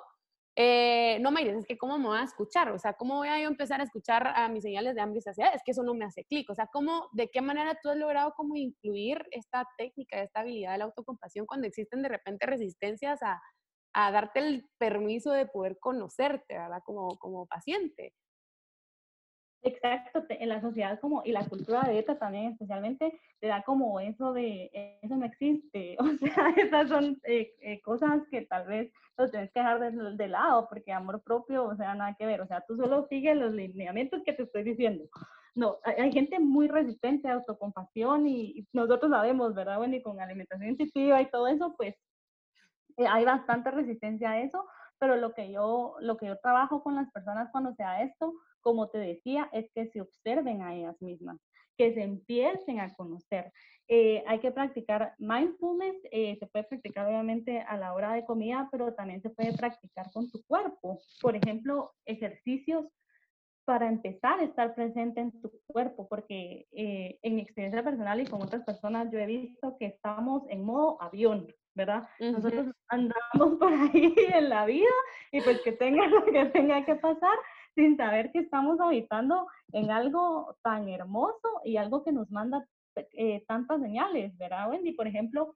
[0.55, 3.41] eh, no, Mayres, es que cómo me voy a escuchar, o sea, cómo voy a
[3.41, 6.05] empezar a escuchar a mis señales de hambre y saciedad, es que eso no me
[6.05, 10.21] hace clic, o sea, cómo, de qué manera tú has logrado como incluir esta técnica,
[10.21, 13.41] esta habilidad de la autocompasión cuando existen de repente resistencias a,
[13.93, 16.81] a darte el permiso de poder conocerte, ¿verdad?
[16.85, 18.13] Como, como paciente.
[19.65, 23.97] Exacto, en la sociedad como, y la cultura de dieta también especialmente, te da como
[24.02, 28.67] eso de, eh, eso no existe, o sea, esas son eh, eh, cosas que tal
[28.67, 32.26] vez los tienes que dejar de, de, lado, porque amor propio, o sea, nada que
[32.26, 35.06] ver, o sea, tú solo sigues los lineamientos que te estoy diciendo.
[35.56, 40.02] No, hay, gente muy resistente a autocompasión y, nosotros sabemos, ¿verdad, Wendy?
[40.02, 41.95] Con alimentación intuitiva y todo eso, pues
[42.97, 44.65] hay bastante resistencia a eso,
[44.99, 48.89] pero lo que yo, lo que yo trabajo con las personas cuando sea esto, como
[48.89, 51.38] te decía, es que se observen a ellas mismas,
[51.78, 53.52] que se empiecen a conocer.
[53.88, 58.69] Eh, hay que practicar mindfulness, eh, se puede practicar obviamente a la hora de comida,
[58.71, 60.99] pero también se puede practicar con tu cuerpo.
[61.21, 62.86] Por ejemplo, ejercicios
[63.65, 68.26] para empezar a estar presente en tu cuerpo, porque eh, en mi experiencia personal y
[68.26, 72.08] con otras personas yo he visto que estamos en modo avión, ¿verdad?
[72.19, 73.13] Nosotros andamos
[73.60, 74.91] por ahí en la vida
[75.32, 77.38] y pues que tenga lo que tenga que pasar,
[77.75, 83.43] sin saber que estamos habitando en algo tan hermoso y algo que nos manda eh,
[83.47, 84.91] tantas señales, ¿verdad, Wendy?
[84.93, 85.55] Por ejemplo,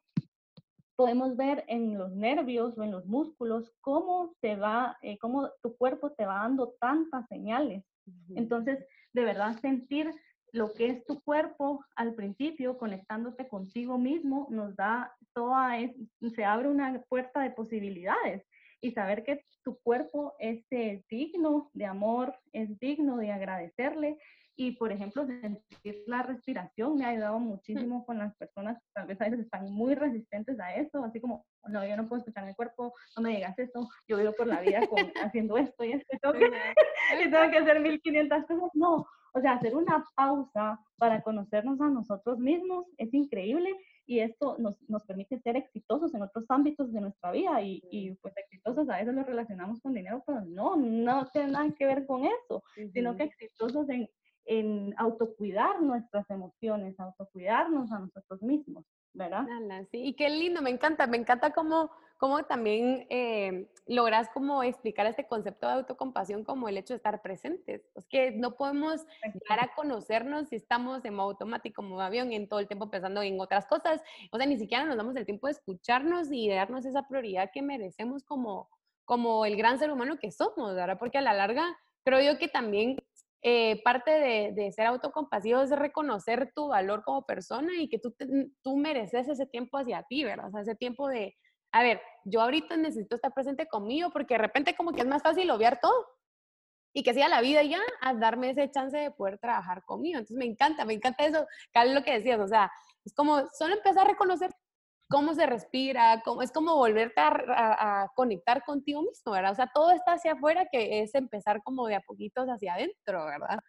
[0.95, 5.77] podemos ver en los nervios o en los músculos cómo se va, eh, cómo tu
[5.77, 7.84] cuerpo te va dando tantas señales.
[8.36, 10.10] Entonces, de verdad sentir
[10.53, 15.77] lo que es tu cuerpo al principio, conectándote contigo mismo, nos da toda,
[16.36, 18.43] se abre una puerta de posibilidades
[18.81, 24.17] y saber que tu cuerpo es eh, digno de amor, es digno de agradecerle.
[24.59, 29.05] Y, por ejemplo, sentir la respiración me ha ayudado muchísimo con las personas que tal
[29.05, 32.43] vez a veces están muy resistentes a eso, así como, no, yo no puedo escuchar
[32.43, 35.91] mi cuerpo, no me digas eso, yo vivo por la vida con, haciendo esto y
[35.91, 36.51] esto, tengo que,
[37.23, 38.69] y tengo que hacer 1500 cosas.
[38.73, 43.71] No, o sea, hacer una pausa para conocernos a nosotros mismos es increíble
[44.08, 48.15] y esto nos, nos, permite ser exitosos en otros ámbitos de nuestra vida y, y,
[48.15, 52.08] pues exitosos a veces lo relacionamos con dinero, pero no, no tiene nada que ver
[52.08, 54.10] con eso, sino que exitosos en,
[54.46, 59.46] en autocuidar nuestras emociones, autocuidarnos a nosotros mismos, ¿verdad?
[59.91, 65.06] Sí, y qué lindo, me encanta, me encanta cómo, cómo también eh, logras como explicar
[65.06, 67.84] este concepto de autocompasión como el hecho de estar presentes.
[67.95, 72.49] Es que no podemos llegar a conocernos si estamos en modo automático, como avión, en
[72.49, 74.01] todo el tiempo pensando en otras cosas.
[74.32, 77.51] O sea, ni siquiera nos damos el tiempo de escucharnos y de darnos esa prioridad
[77.53, 78.69] que merecemos como,
[79.06, 80.97] como el gran ser humano que somos, ¿verdad?
[80.99, 82.97] Porque a la larga creo yo que también
[83.43, 88.15] eh, parte de, de, ser autocompasivo es reconocer tu valor como persona y que tú,
[88.63, 90.47] tú mereces ese tiempo hacia ti, ¿verdad?
[90.47, 91.36] O sea, ese tiempo de,
[91.77, 95.21] a ver, yo ahorita necesito estar presente conmigo porque de repente como que es más
[95.21, 96.07] fácil obviar todo
[96.91, 100.17] y que sea la vida ya a darme ese chance de poder trabajar conmigo.
[100.17, 102.71] Entonces me encanta, me encanta eso, Carlos, lo que decías, o sea,
[103.05, 104.49] es como solo empezar a reconocer
[105.07, 109.51] cómo se respira, cómo, es como volverte a, conectar contigo mismo, ¿verdad?
[109.51, 113.25] O sea, todo está hacia afuera que es empezar como de a poquitos hacia adentro,
[113.25, 113.59] ¿verdad?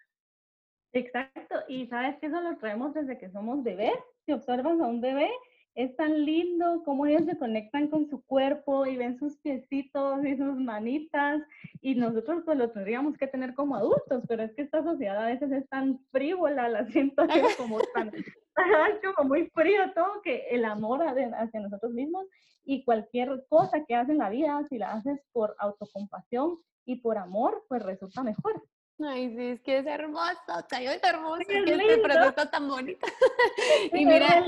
[0.94, 3.98] Exacto, y sabes que eso lo traemos desde que somos bebés.
[4.24, 5.30] Si observas a un bebé,
[5.78, 10.36] es tan lindo cómo ellos se conectan con su cuerpo y ven sus piecitos y
[10.36, 11.40] sus manitas
[11.80, 15.28] y nosotros pues lo tendríamos que tener como adultos, pero es que esta sociedad a
[15.28, 17.24] veces es tan frívola, la siento
[17.56, 18.10] como tan,
[19.16, 22.26] como muy frío todo que el amor hacia nosotros mismos
[22.64, 27.18] y cualquier cosa que haces en la vida, si la haces por autocompasión y por
[27.18, 28.64] amor, pues resulta mejor.
[29.00, 33.06] Ay, sí, es que es hermoso, Chayo es hermoso, es que este producto tan bonito.
[33.92, 34.44] y mira,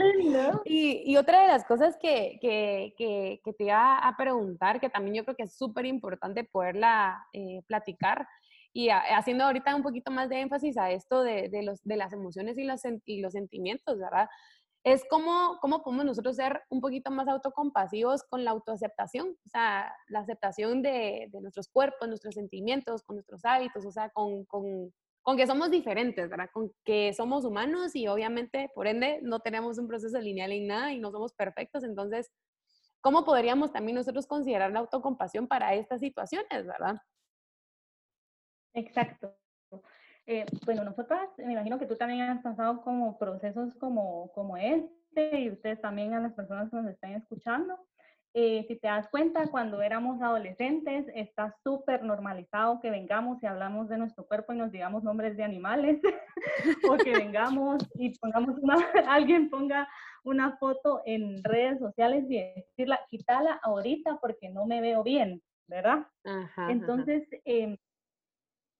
[0.64, 4.90] y, y, otra de las cosas que, que, que, que, te iba a preguntar, que
[4.90, 8.26] también yo creo que es súper importante poderla eh, platicar,
[8.72, 12.12] y haciendo ahorita un poquito más de énfasis a esto de, de, los, de las
[12.12, 14.28] emociones y los, y los sentimientos, ¿verdad?
[14.84, 19.94] Es cómo, cómo podemos nosotros ser un poquito más autocompasivos con la autoaceptación, o sea,
[20.08, 25.36] la aceptación de, nuestros cuerpos, nuestros sentimientos, con nuestros hábitos, o sea, con, con, con,
[25.36, 26.48] que somos diferentes, ¿verdad?
[26.52, 30.92] Con que somos humanos y obviamente, por ende, no tenemos un proceso lineal en nada
[30.92, 32.30] y no somos perfectos, entonces,
[33.02, 36.96] ¿cómo podríamos también nosotros considerar la autocompasión para estas situaciones, ¿verdad?
[38.72, 39.36] Exacto.
[40.32, 45.40] Eh, bueno, nosotras, me imagino que tú también has pasado como procesos como, como este
[45.40, 47.76] y ustedes también a las personas que nos están escuchando.
[48.32, 53.88] Eh, si te das cuenta, cuando éramos adolescentes, está súper normalizado que vengamos y hablamos
[53.88, 56.00] de nuestro cuerpo y nos digamos nombres de animales,
[56.88, 58.76] o que vengamos y pongamos una,
[59.08, 59.88] alguien ponga
[60.22, 66.06] una foto en redes sociales y decirla, quítala ahorita porque no me veo bien, ¿verdad?
[66.68, 67.76] Entonces, em,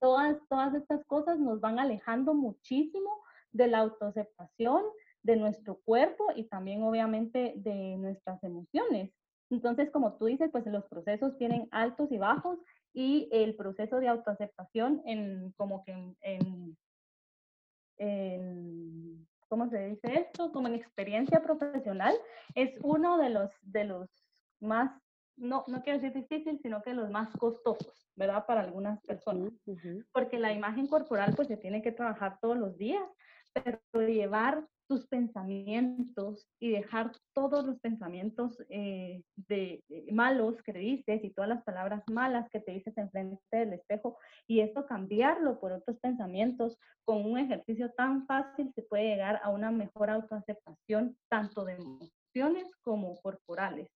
[0.00, 4.82] todas, todas estas cosas nos van alejando muchísimo de la autoaceptación
[5.22, 9.12] de nuestro cuerpo y también obviamente de nuestras emociones.
[9.50, 12.58] Entonces, como tú dices, pues los procesos tienen altos y bajos
[12.92, 16.76] y el proceso de autoaceptación en como que en,
[17.98, 20.52] en, ¿cómo se dice esto?
[20.52, 22.14] Como en experiencia profesional
[22.54, 24.08] es uno de los, de los
[24.60, 24.90] más,
[25.40, 28.00] no, no quiero decir difícil, sino que los más costosos.
[28.20, 28.44] ¿verdad?
[28.46, 29.53] Para algunas personas.
[30.12, 33.03] Porque la imagen corporal pues se tiene que trabajar todos los días,
[33.53, 41.31] pero llevar tus pensamientos y dejar todos los pensamientos eh, de, malos que dices y
[41.31, 45.96] todas las palabras malas que te dices enfrente del espejo y esto cambiarlo por otros
[46.00, 51.74] pensamientos con un ejercicio tan fácil se puede llegar a una mejor autoaceptación tanto de
[51.74, 53.88] emociones como corporales.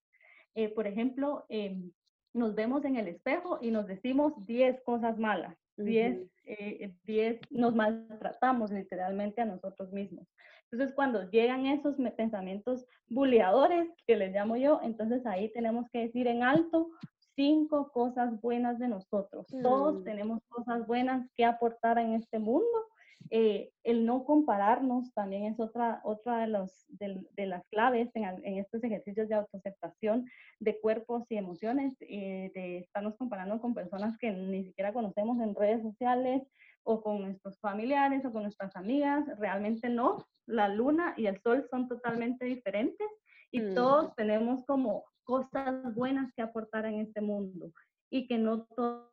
[0.55, 1.91] Eh, por ejemplo, em,
[2.33, 8.71] nos vemos en el espejo y nos decimos 10 cosas malas, 10, eh, nos maltratamos
[8.71, 10.27] literalmente a nosotros mismos.
[10.71, 16.27] Entonces, cuando llegan esos pensamientos buleadores, que les llamo yo, entonces ahí tenemos que decir
[16.27, 16.91] en alto
[17.37, 19.47] cinco cosas buenas de nosotros.
[19.63, 20.05] Todos mm.
[20.05, 22.87] tenemos cosas buenas que aportar en este mundo
[23.31, 28.59] eh, el no compararnos también es otra, otra de, los, de, las claves en, en,
[28.59, 30.29] estos ejercicios de autoaceptación
[30.61, 35.55] de cuerpos y emociones, eh, de estarnos comparando con personas que ni siquiera conocemos en
[35.55, 36.43] redes sociales
[36.85, 39.25] o con nuestros familiares o con nuestras amigas.
[39.39, 43.09] Realmente no, la luna y el sol son totalmente diferentes
[43.51, 43.75] y mm.
[43.75, 47.73] todos tenemos como cosas buenas que aportar en este mundo
[48.11, 49.11] y que no todo,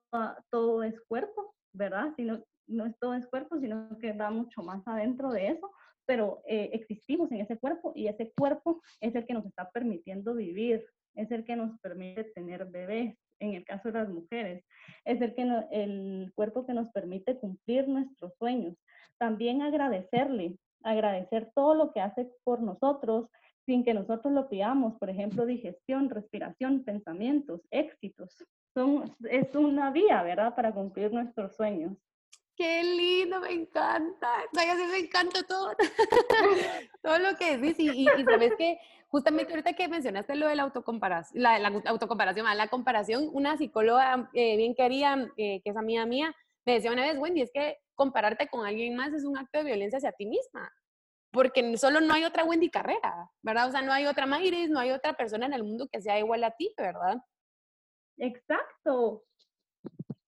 [0.49, 2.13] todo es cuerpo, ¿verdad?
[2.15, 5.71] Sino no es todo es cuerpo, sino que va mucho más adentro de eso,
[6.05, 10.33] pero eh, existimos en ese cuerpo y ese cuerpo es el que nos está permitiendo
[10.33, 14.63] vivir, es el que nos permite tener bebés, en el caso de las mujeres,
[15.03, 18.75] es el, que el cuerpo que nos permite cumplir nuestros sueños.
[19.17, 23.29] También agradecerle, agradecer todo lo que hace por nosotros
[23.65, 28.35] sin que nosotros lo pidamos, por ejemplo, digestión, respiración, pensamientos, éxitos.
[28.73, 31.93] Son, es una vía, ¿verdad?, para cumplir nuestros sueños.
[32.55, 34.29] Qué lindo, me encanta.
[34.53, 35.73] Vaya, me encanta todo.
[37.01, 37.79] todo lo que decís.
[37.79, 42.45] Y, y, sabes que justamente ahorita que mencionaste lo de la autocomparación, la, la autocomparación,
[42.55, 47.03] la comparación, una psicóloga eh, bien querida, eh, que es amiga mía, me decía una
[47.03, 50.25] vez, Wendy, es que compararte con alguien más es un acto de violencia hacia ti
[50.25, 50.71] misma.
[51.31, 53.69] Porque solo no hay otra Wendy Carrera, ¿verdad?
[53.69, 56.19] O sea, no hay otra Mayris, no hay otra persona en el mundo que sea
[56.19, 57.17] igual a ti, ¿verdad?
[58.21, 59.23] Exacto.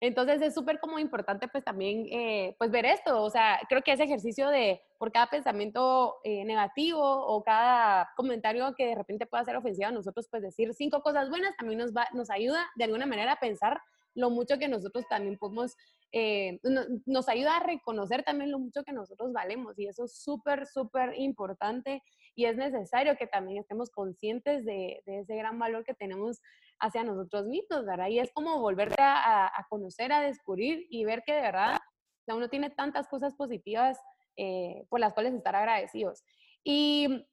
[0.01, 3.93] Entonces es súper como importante pues también eh, pues ver esto, o sea, creo que
[3.93, 9.45] ese ejercicio de por cada pensamiento eh, negativo o cada comentario que de repente pueda
[9.45, 12.83] ser ofensivo a nosotros, pues decir cinco cosas buenas también nos, va, nos ayuda de
[12.83, 13.79] alguna manera a pensar
[14.15, 15.75] lo mucho que nosotros también podemos,
[16.11, 16.59] eh,
[17.05, 21.19] nos ayuda a reconocer también lo mucho que nosotros valemos y eso es súper, súper
[21.19, 22.01] importante
[22.35, 26.39] y es necesario que también estemos conscientes de, de ese gran valor que tenemos
[26.83, 28.07] hacia nosotros mismos, ¿verdad?
[28.07, 31.79] Y es como volverte a, conocer, a descubrir y ver que de verdad
[32.27, 33.99] uno tiene tantas cosas positivas
[34.37, 36.23] eh, por las cuales estar agradecidos.
[36.63, 37.25] Y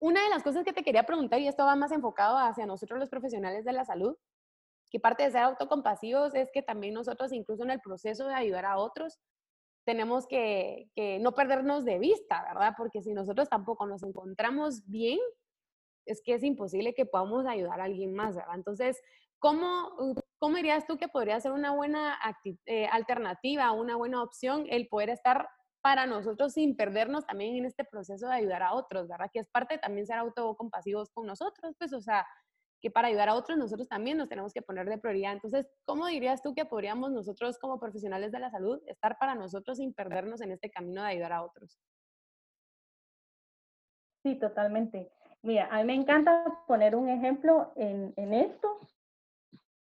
[0.00, 2.98] una de las cosas que te quería preguntar, y esto va más enfocado hacia nosotros
[2.98, 4.16] los profesionales de la salud,
[4.90, 8.64] que parte de ser autocompasivos es que también nosotros, incluso en el proceso de ayudar
[8.64, 9.18] a otros,
[9.84, 12.74] tenemos que, que, no perdernos de vista, ¿verdad?
[12.76, 15.18] Porque si nosotros tampoco nos encontramos bien,
[16.04, 18.54] es que es imposible que podamos ayudar a alguien más, ¿verdad?
[18.54, 19.00] Entonces,
[19.38, 19.90] ¿cómo,
[20.38, 22.18] cómo dirías tú que podría ser una buena
[22.66, 25.48] eh, alternativa, una buena opción el poder estar
[25.80, 29.30] para nosotros sin perdernos también en este proceso de ayudar a otros, ¿verdad?
[29.32, 32.26] Que es parte también ser autocompasivos con nosotros, pues, o sea,
[32.80, 35.32] que para ayudar a otros nosotros también nos tenemos que poner de prioridad.
[35.32, 39.78] Entonces, ¿cómo dirías tú que podríamos nosotros como profesionales de la salud estar para nosotros
[39.78, 41.78] sin perdernos en este camino de ayudar a otros?
[44.22, 45.10] Sí, totalmente.
[45.42, 48.80] Mira, a mí me encanta poner un ejemplo en, en esto,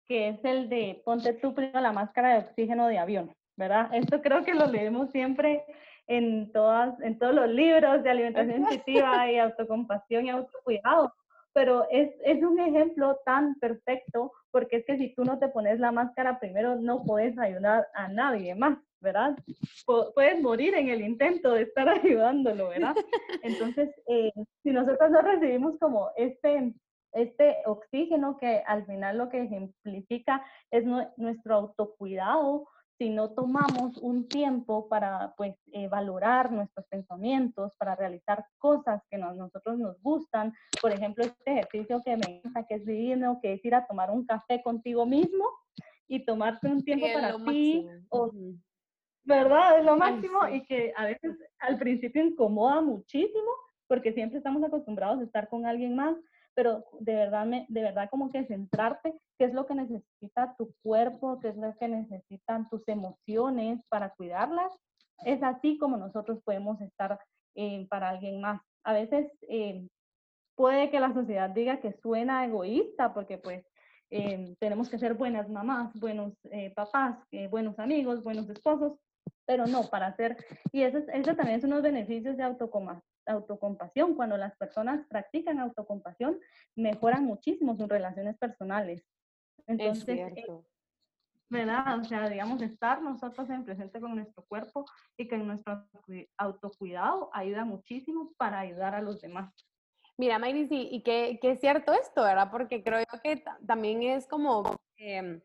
[0.06, 3.90] que es el de ponte tú primero la máscara de oxígeno de avión, ¿verdad?
[3.92, 5.64] Esto creo que lo leemos siempre
[6.06, 11.12] en, todas, en todos los libros de alimentación intuitiva y autocompasión y autocuidado
[11.52, 15.78] pero es, es, un ejemplo tan perfecto porque es que si tú no te pones
[15.80, 19.36] la máscara primero no puedes ayudar a nadie más, ¿verdad?
[20.14, 22.94] puedes morir en el intento de estar ayudándolo, ¿verdad?
[23.42, 24.32] Entonces, eh,
[24.62, 26.72] si nosotros no recibimos como este,
[27.12, 30.84] este oxígeno que al final lo que ejemplifica es
[31.16, 32.66] nuestro autocuidado,
[33.02, 39.16] si no tomamos un tiempo para pues eh, valorar nuestros pensamientos, para realizar cosas que
[39.16, 43.54] a nosotros nos gustan, por ejemplo, este ejercicio que me encanta, que es divino, que
[43.54, 45.44] es ir a tomar un café contigo mismo
[46.06, 48.30] y tomarte un tiempo para ti, o,
[49.24, 49.80] ¿verdad?
[49.80, 53.50] Es lo máximo y que a veces al principio incomoda muchísimo
[53.88, 56.14] porque siempre estamos acostumbrados a estar con alguien más,
[56.54, 61.40] pero de verdad, de verdad como que centrarte qué es lo que necesita tu cuerpo,
[61.40, 64.72] qué es lo que necesitan tus emociones para cuidarlas.
[65.24, 67.18] Es así como nosotros podemos estar
[67.54, 68.60] eh, para alguien más.
[68.84, 69.86] A veces eh,
[70.56, 73.64] puede que la sociedad diga que suena egoísta porque pues
[74.10, 76.34] eh, tenemos que ser buenas mamás, buenos
[76.74, 77.16] papás,
[77.50, 78.98] buenos amigos, buenos esposos,
[79.46, 80.36] pero no, para hacer,
[80.70, 82.42] y eso, eso también es unos beneficios de
[83.26, 84.14] autocompasión.
[84.14, 86.38] Cuando las personas practican autocompasión,
[86.76, 89.04] mejoran muchísimo sus relaciones personales.
[89.66, 90.46] Entonces, eh,
[91.48, 92.00] ¿verdad?
[92.00, 94.84] O sea, digamos, estar nosotros en presente con nuestro cuerpo
[95.16, 95.86] y que nuestro
[96.38, 99.52] autocuidado ayuda muchísimo para ayudar a los demás.
[100.16, 102.50] Mira, Mayris, y, y que, es cierto esto, ¿verdad?
[102.50, 104.76] Porque creo que también es como...
[104.96, 105.40] Em,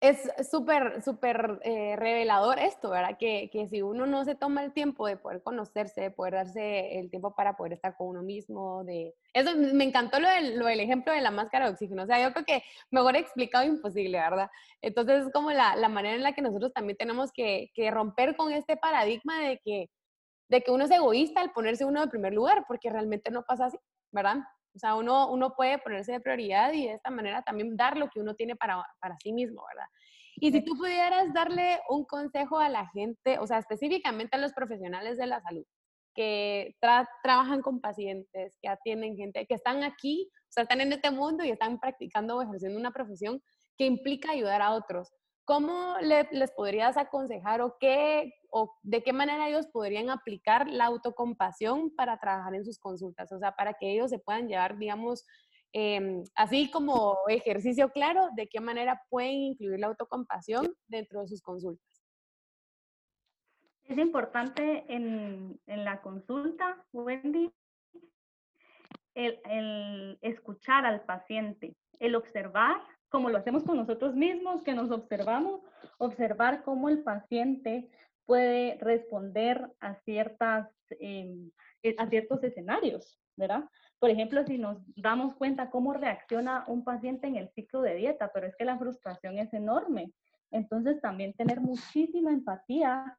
[0.00, 3.16] es súper, súper eh, revelador esto, ¿verdad?
[3.18, 6.98] Que, que, si uno no se toma el tiempo de poder conocerse, de poder darse
[6.98, 9.14] el tiempo para poder estar con uno mismo, de...
[9.32, 12.32] Eso me encantó lo del, lo ejemplo de la máscara de oxígeno, o sea, yo
[12.32, 14.50] creo que mejor explicado imposible, ¿verdad?
[14.82, 18.36] Entonces es como la, la manera en la que nosotros también tenemos que, que, romper
[18.36, 19.90] con este paradigma de que,
[20.48, 23.66] de que uno es egoísta al ponerse uno de primer lugar, porque realmente no pasa
[23.66, 23.78] así,
[24.12, 24.36] ¿verdad?
[24.76, 28.08] O sea, uno, uno puede ponerse de prioridad y de esta manera también dar lo
[28.10, 29.88] que uno tiene para, para sí mismo, ¿verdad?
[30.36, 34.52] Y si tú pudieras darle un consejo a la gente, o sea, específicamente a los
[34.52, 35.64] profesionales de la salud,
[36.14, 36.74] que
[37.22, 41.42] trabajan con pacientes, que atienden gente, que están aquí, o sea, están en este mundo
[41.42, 43.42] y están practicando o ejerciendo una profesión
[43.78, 45.10] que implica ayudar a otros.
[45.46, 51.94] ¿Cómo les podrías aconsejar o, qué, o de qué manera ellos podrían aplicar la autocompasión
[51.94, 53.30] para trabajar en sus consultas?
[53.30, 55.24] O sea, para que ellos se puedan llevar, digamos,
[55.72, 61.40] em, así como ejercicio claro, de qué manera pueden incluir la autocompasión dentro de sus
[61.42, 62.02] consultas.
[63.84, 67.52] Es importante en, la consulta, Wendy,
[69.14, 72.82] el escuchar al paciente, el observar
[73.16, 75.62] como lo hacemos con nosotros mismos, que nos observamos,
[75.96, 77.88] observar cómo el paciente
[78.26, 80.68] puede responder a, ciertas,
[81.00, 81.50] em,
[81.96, 83.64] a ciertos escenarios, ¿verdad?
[83.98, 88.30] Por ejemplo, si nos damos cuenta cómo reacciona un paciente en el ciclo de dieta,
[88.34, 90.12] pero es que la frustración es enorme.
[90.50, 93.16] Entonces, también tener muchísima empatía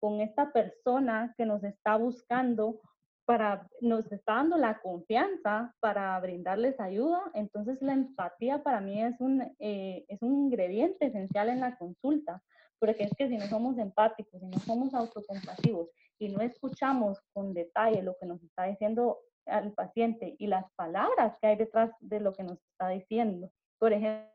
[0.00, 2.80] con esta persona que nos está buscando
[3.24, 9.18] para, nos está dando la confianza para brindarles ayuda, entonces la empatía para mí es
[9.20, 12.42] un, eh, es un ingrediente esencial en la consulta,
[12.78, 17.54] porque es que si no somos empáticos, si no somos autocompasivos y no escuchamos con
[17.54, 22.20] detalle lo que nos está diciendo al paciente y las palabras que hay detrás de
[22.20, 24.30] lo que nos está diciendo, por ejemplo,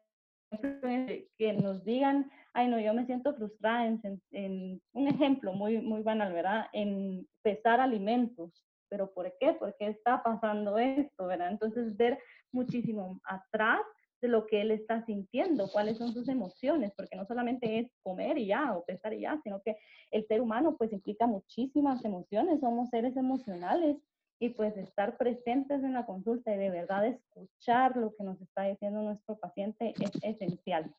[1.38, 6.02] que nos digan, ay no, yo me siento frustrada en, en, un ejemplo muy, muy
[6.02, 6.66] banal, ¿verdad?
[6.74, 8.52] En pesar alimentos
[8.90, 9.54] pero ¿por qué?
[9.54, 11.28] ¿Por qué está pasando esto?
[11.28, 11.52] ¿verdad?
[11.52, 12.20] Entonces, ver
[12.52, 13.82] muchísimo atrás
[14.22, 18.38] de lo que él está sintiendo, cuáles son sus emociones, porque no solamente es comer
[18.38, 19.78] y ya, o pensar y ya, sino que
[20.12, 23.98] el ser humano pues implica muchísimas emociones, somos seres emocionales
[24.40, 28.64] y pues estar presentes en la consulta y de verdad escuchar lo que nos está
[28.64, 30.94] diciendo nuestro paciente es esencial.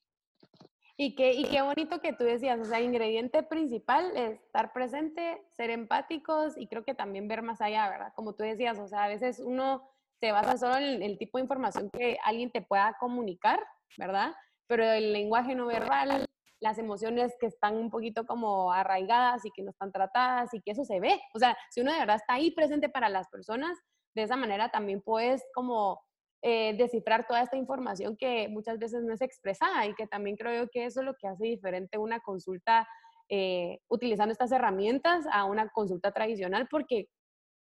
[1.03, 5.43] Y qué, y qué bonito que tú decías, o sea, ingrediente principal es estar presente,
[5.49, 8.13] ser empáticos y creo que también ver más allá, ¿verdad?
[8.15, 9.89] Como tú decías, o sea, a veces uno
[10.21, 13.59] se basa solo en el tipo de información que alguien te pueda comunicar,
[13.97, 14.35] ¿verdad?
[14.67, 16.27] Pero el lenguaje no verbal,
[16.61, 20.73] las emociones que están un poquito como arraigadas y que no están tratadas y que
[20.73, 21.19] eso se ve.
[21.33, 23.75] O sea, si uno de verdad está ahí presente para las personas,
[24.15, 26.03] de esa manera también puedes como
[26.43, 30.69] eh, descifrar toda esta información que muchas veces no es expresada y que también creo
[30.73, 32.89] que eso es lo que hace diferente una consulta
[33.29, 37.09] eh, utilizando estas herramientas a una consulta tradicional porque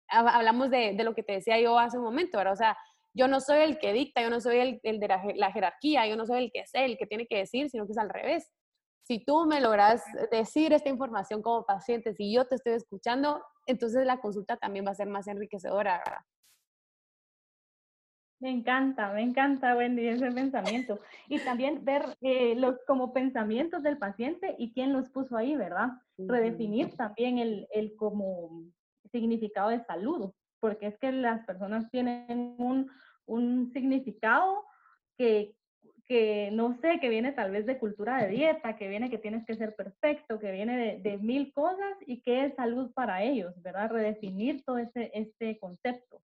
[0.09, 2.53] hablamos de, lo que te decía yo hace un momento, ¿verdad?
[2.53, 2.77] O sea,
[3.13, 6.15] yo no soy el que dicta, yo no soy el, el de la, jerarquía, yo
[6.15, 8.53] no soy el que sé, el que tiene que decir, sino que es al revés.
[9.03, 14.05] Si tú me logras decir esta información como paciente, si yo te estoy escuchando, entonces
[14.05, 16.21] la consulta también va a ser más enriquecedora, ¿verdad?
[18.39, 20.99] Me encanta, me encanta, Wendy, ese pensamiento.
[21.27, 25.89] Y también ver eh, los como pensamientos del paciente y quién los puso ahí, ¿verdad?
[26.17, 28.63] Redefinir también el, el como
[29.11, 32.91] significado de salud, porque es que las personas tienen un,
[33.25, 34.63] un significado
[35.17, 35.55] que,
[36.05, 39.45] que, no sé, que viene tal vez de cultura de dieta, que viene que tienes
[39.47, 43.59] que ser perfecto, que viene de, de mil cosas y que es salud para ellos,
[43.63, 43.89] ¿verdad?
[43.89, 46.21] Redefinir todo ese, este concepto.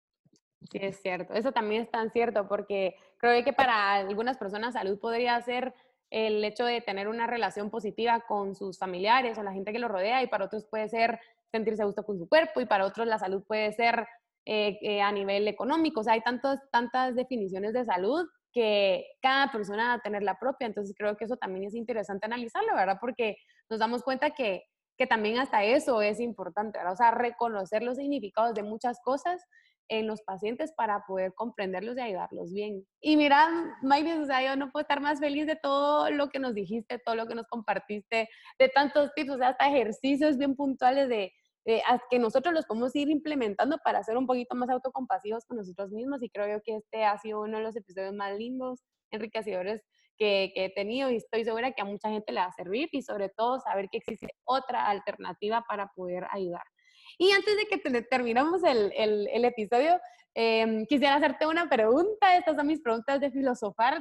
[0.72, 1.34] Sí, es cierto.
[1.34, 5.74] Eso también es tan cierto porque creo que para algunas personas salud podría ser
[6.10, 9.88] el hecho de tener una relación positiva con sus familiares o la gente que lo
[9.88, 11.20] rodea y para otros puede ser
[11.52, 14.08] sentirse a gusto con su cuerpo y para otros la salud puede ser
[14.46, 16.02] eh, eh, a nivel económico.
[16.02, 20.40] O sea, hay tantos, tantas definiciones de salud que cada persona va a tener la
[20.40, 20.68] propia.
[20.68, 22.98] Entonces creo que eso también es interesante analizarlo, ¿verdad?
[23.00, 23.38] Porque
[23.70, 24.64] nos damos cuenta que,
[24.98, 26.94] que también hasta eso es importante, ¿verdad?
[26.94, 29.46] O sea, reconocer los significados de muchas cosas
[29.90, 32.86] en los pacientes para poder comprenderlos y ayudarlos bien.
[33.02, 33.48] Y mira,
[33.82, 37.00] Mayris, o sea, yo no puedo estar más feliz de todo lo que nos dijiste,
[37.00, 38.30] todo lo que nos compartiste,
[38.60, 41.32] de tantos tips, o sea, hasta ejercicios bien puntuales de,
[42.10, 46.24] que nosotros los podemos ir implementando para ser un poquito más autocompasivos con nosotros mismos.
[46.24, 48.82] Y creo yo que este ha sido uno de los episodios más lindos,
[49.12, 49.82] enriquecedores
[50.18, 52.90] que, que, he tenido y estoy segura que a mucha gente le va a servir
[52.92, 56.64] y sobre todo saber que existe otra alternativa para poder ayudar.
[57.18, 60.00] Y antes de que terminemos el, el, el episodio,
[60.40, 62.38] eh, quisiera hacerte una pregunta.
[62.38, 64.00] Estas son mis preguntas de filosofar,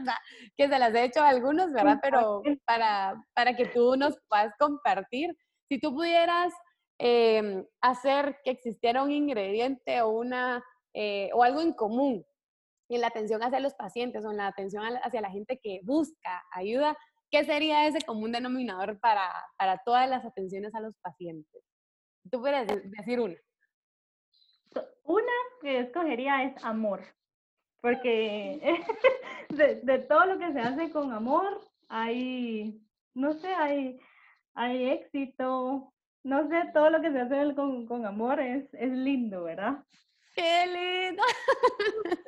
[0.55, 1.99] que se las he hecho a algunos, ¿verdad?
[2.03, 5.35] Pero para, para que tú nos puedas compartir.
[5.69, 6.53] Si tú pudieras
[6.99, 10.63] eh, hacer que existiera un ingrediente o, una,
[10.95, 12.25] eh, o algo en común
[12.89, 16.45] en la atención hacia los pacientes o en la atención hacia la gente que busca
[16.53, 16.97] ayuda,
[17.31, 21.63] ¿qué sería ese común denominador para, para todas las atenciones a los pacientes?
[22.31, 23.35] Tú puedes decir una.
[25.05, 27.03] Una que escogería es amor,
[27.81, 28.83] porque
[29.51, 32.81] de, todo lo que se hace con amor hay,
[33.15, 34.01] no sé, hay,
[34.55, 35.93] hay éxito,
[36.25, 39.85] no sé, todo lo que se hace con, con amor es, es lindo, ¿verdad?
[40.35, 41.23] ¡Qué lindo!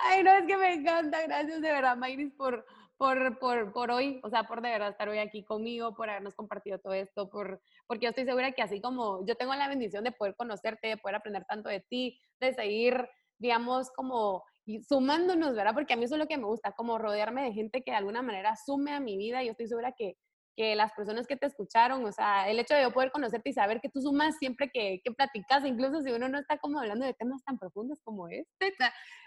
[0.00, 1.22] Ay, no, es que me encanta.
[1.22, 2.64] Gracias de verdad, Mayris, por,
[3.02, 6.36] por, por, por, hoy, o sea, por de verdad estar hoy aquí conmigo, por habernos
[6.36, 10.04] compartido todo esto, por, porque yo estoy segura que así como yo tengo la bendición
[10.04, 14.44] de poder conocerte, de poder aprender tanto de ti, de seguir, digamos, como
[14.88, 15.74] sumándonos, ¿verdad?
[15.74, 17.96] Porque a mí eso es lo que me gusta, como rodearme de gente que de
[17.96, 20.14] alguna manera sume a mi vida yo estoy segura que,
[20.56, 23.52] que las personas que te escucharon, o sea, el hecho de yo poder conocerte y
[23.52, 27.04] saber que tú sumas siempre que, que platicas, incluso si uno no está como hablando
[27.04, 28.72] de temas tan profundos como este,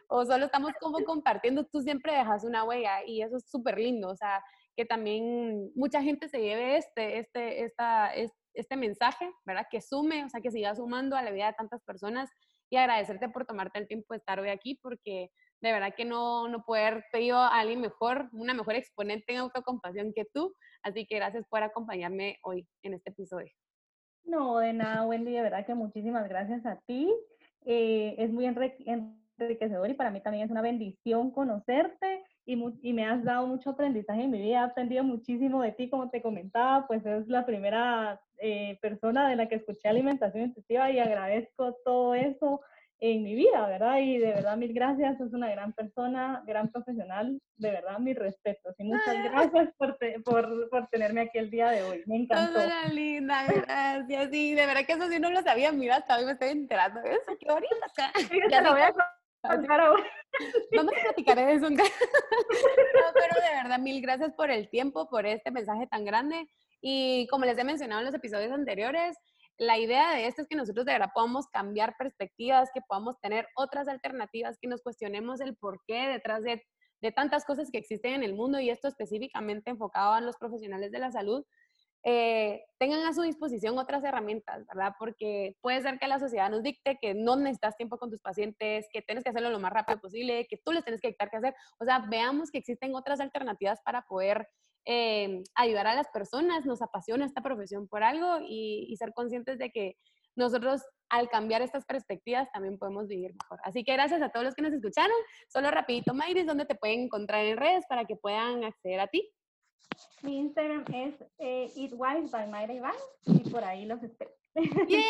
[0.08, 4.10] o solo estamos como compartiendo, tú siempre dejas una huella y eso es súper lindo,
[4.10, 4.44] o sea,
[4.76, 8.12] que también mucha gente se lleve este, este, esta,
[8.54, 9.68] este mensaje, ¿verdad?
[9.70, 12.30] Que sume, o sea, que siga sumando a la vida de tantas personas
[12.70, 15.30] y agradecerte por tomarte el tiempo de estar hoy aquí porque
[15.62, 19.40] de verdad que no, no puedo haber pedido a alguien mejor, una mejor exponente en
[19.40, 20.54] autocompasión que tú,
[20.84, 23.52] así que gracias por acompañarme hoy en este episodio.
[24.26, 27.14] No, de nada, Wendy, de verdad que muchísimas gracias a ti.
[27.66, 32.94] Eh, es muy enriquecedor enriquecedor y para mí también es una bendición conocerte y, y,
[32.94, 34.62] me has dado mucho aprendizaje en mi vida.
[34.62, 39.36] He aprendido muchísimo de ti, como te comentaba, pues es la primera eh, persona de
[39.36, 42.62] la que escuché alimentación intuitiva y agradezco todo eso
[43.00, 44.00] en mi vida, ¿verdad?
[44.00, 48.74] Y de verdad, mil gracias, es una gran persona, gran profesional, de verdad, mis respetos.
[48.78, 52.60] Y muchas gracias por, por, por, tenerme aquí el día de hoy, me encantó.
[52.60, 54.30] Hola, linda, gracias.
[54.32, 57.02] Sí, de verdad que eso sí no lo sabía, mira, hasta hoy me estoy enterando
[57.02, 57.76] de eso, qué bonito.
[58.52, 58.94] ya te lo voy a
[60.76, 61.70] Vamos a platicar de eso.
[61.70, 61.78] no,
[63.14, 66.50] pero de verdad, mil gracias por el tiempo, por este mensaje tan grande.
[66.82, 69.18] Y como les he mencionado en los episodios anteriores,
[69.58, 73.48] la idea de esto es que nosotros de verdad podamos cambiar perspectivas, que podamos tener
[73.56, 76.62] otras alternativas, que nos cuestionemos el por qué detrás de,
[77.02, 80.92] de tantas cosas que existen en el mundo y esto específicamente enfocado a los profesionales
[80.92, 81.46] de la salud,
[82.08, 84.94] eh, tengan a su disposición otras herramientas, ¿verdad?
[85.00, 88.86] Porque puede ser que la sociedad nos dicte que no necesitas tiempo con tus pacientes,
[88.94, 91.38] que tienes que hacerlo lo más rápido posible, que tú les tienes que dictar qué
[91.38, 91.56] hacer.
[91.80, 94.48] O sea, veamos que existen otras alternativas para poder
[94.86, 96.64] eh, ayudar a las personas.
[96.64, 99.98] Nos apasiona esta profesión por algo y, ser conscientes de que
[100.36, 103.60] nosotros al cambiar estas perspectivas también podemos vivir mejor.
[103.64, 105.16] Así que gracias a todos los que nos escucharon.
[105.52, 109.28] Solo rapidito, Mayris, ¿dónde te pueden encontrar en redes para que puedan acceder a ti?
[110.22, 114.32] Mi Instagram es eh, Eatwise by Mayra Iván y por ahí los espero.
[114.56, 115.04] ¡Yay!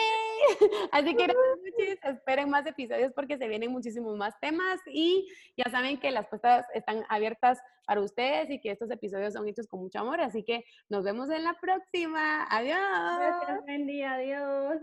[0.91, 5.97] Así que gracias esperen más episodios porque se vienen muchísimos más temas y ya saben
[5.97, 9.99] que las puestas están abiertas para ustedes y que estos episodios son hechos con mucho
[9.99, 12.45] amor, así que nos vemos en la próxima.
[12.49, 12.77] Adiós.
[13.19, 14.01] Gracias, Wendy.
[14.01, 14.81] Adiós.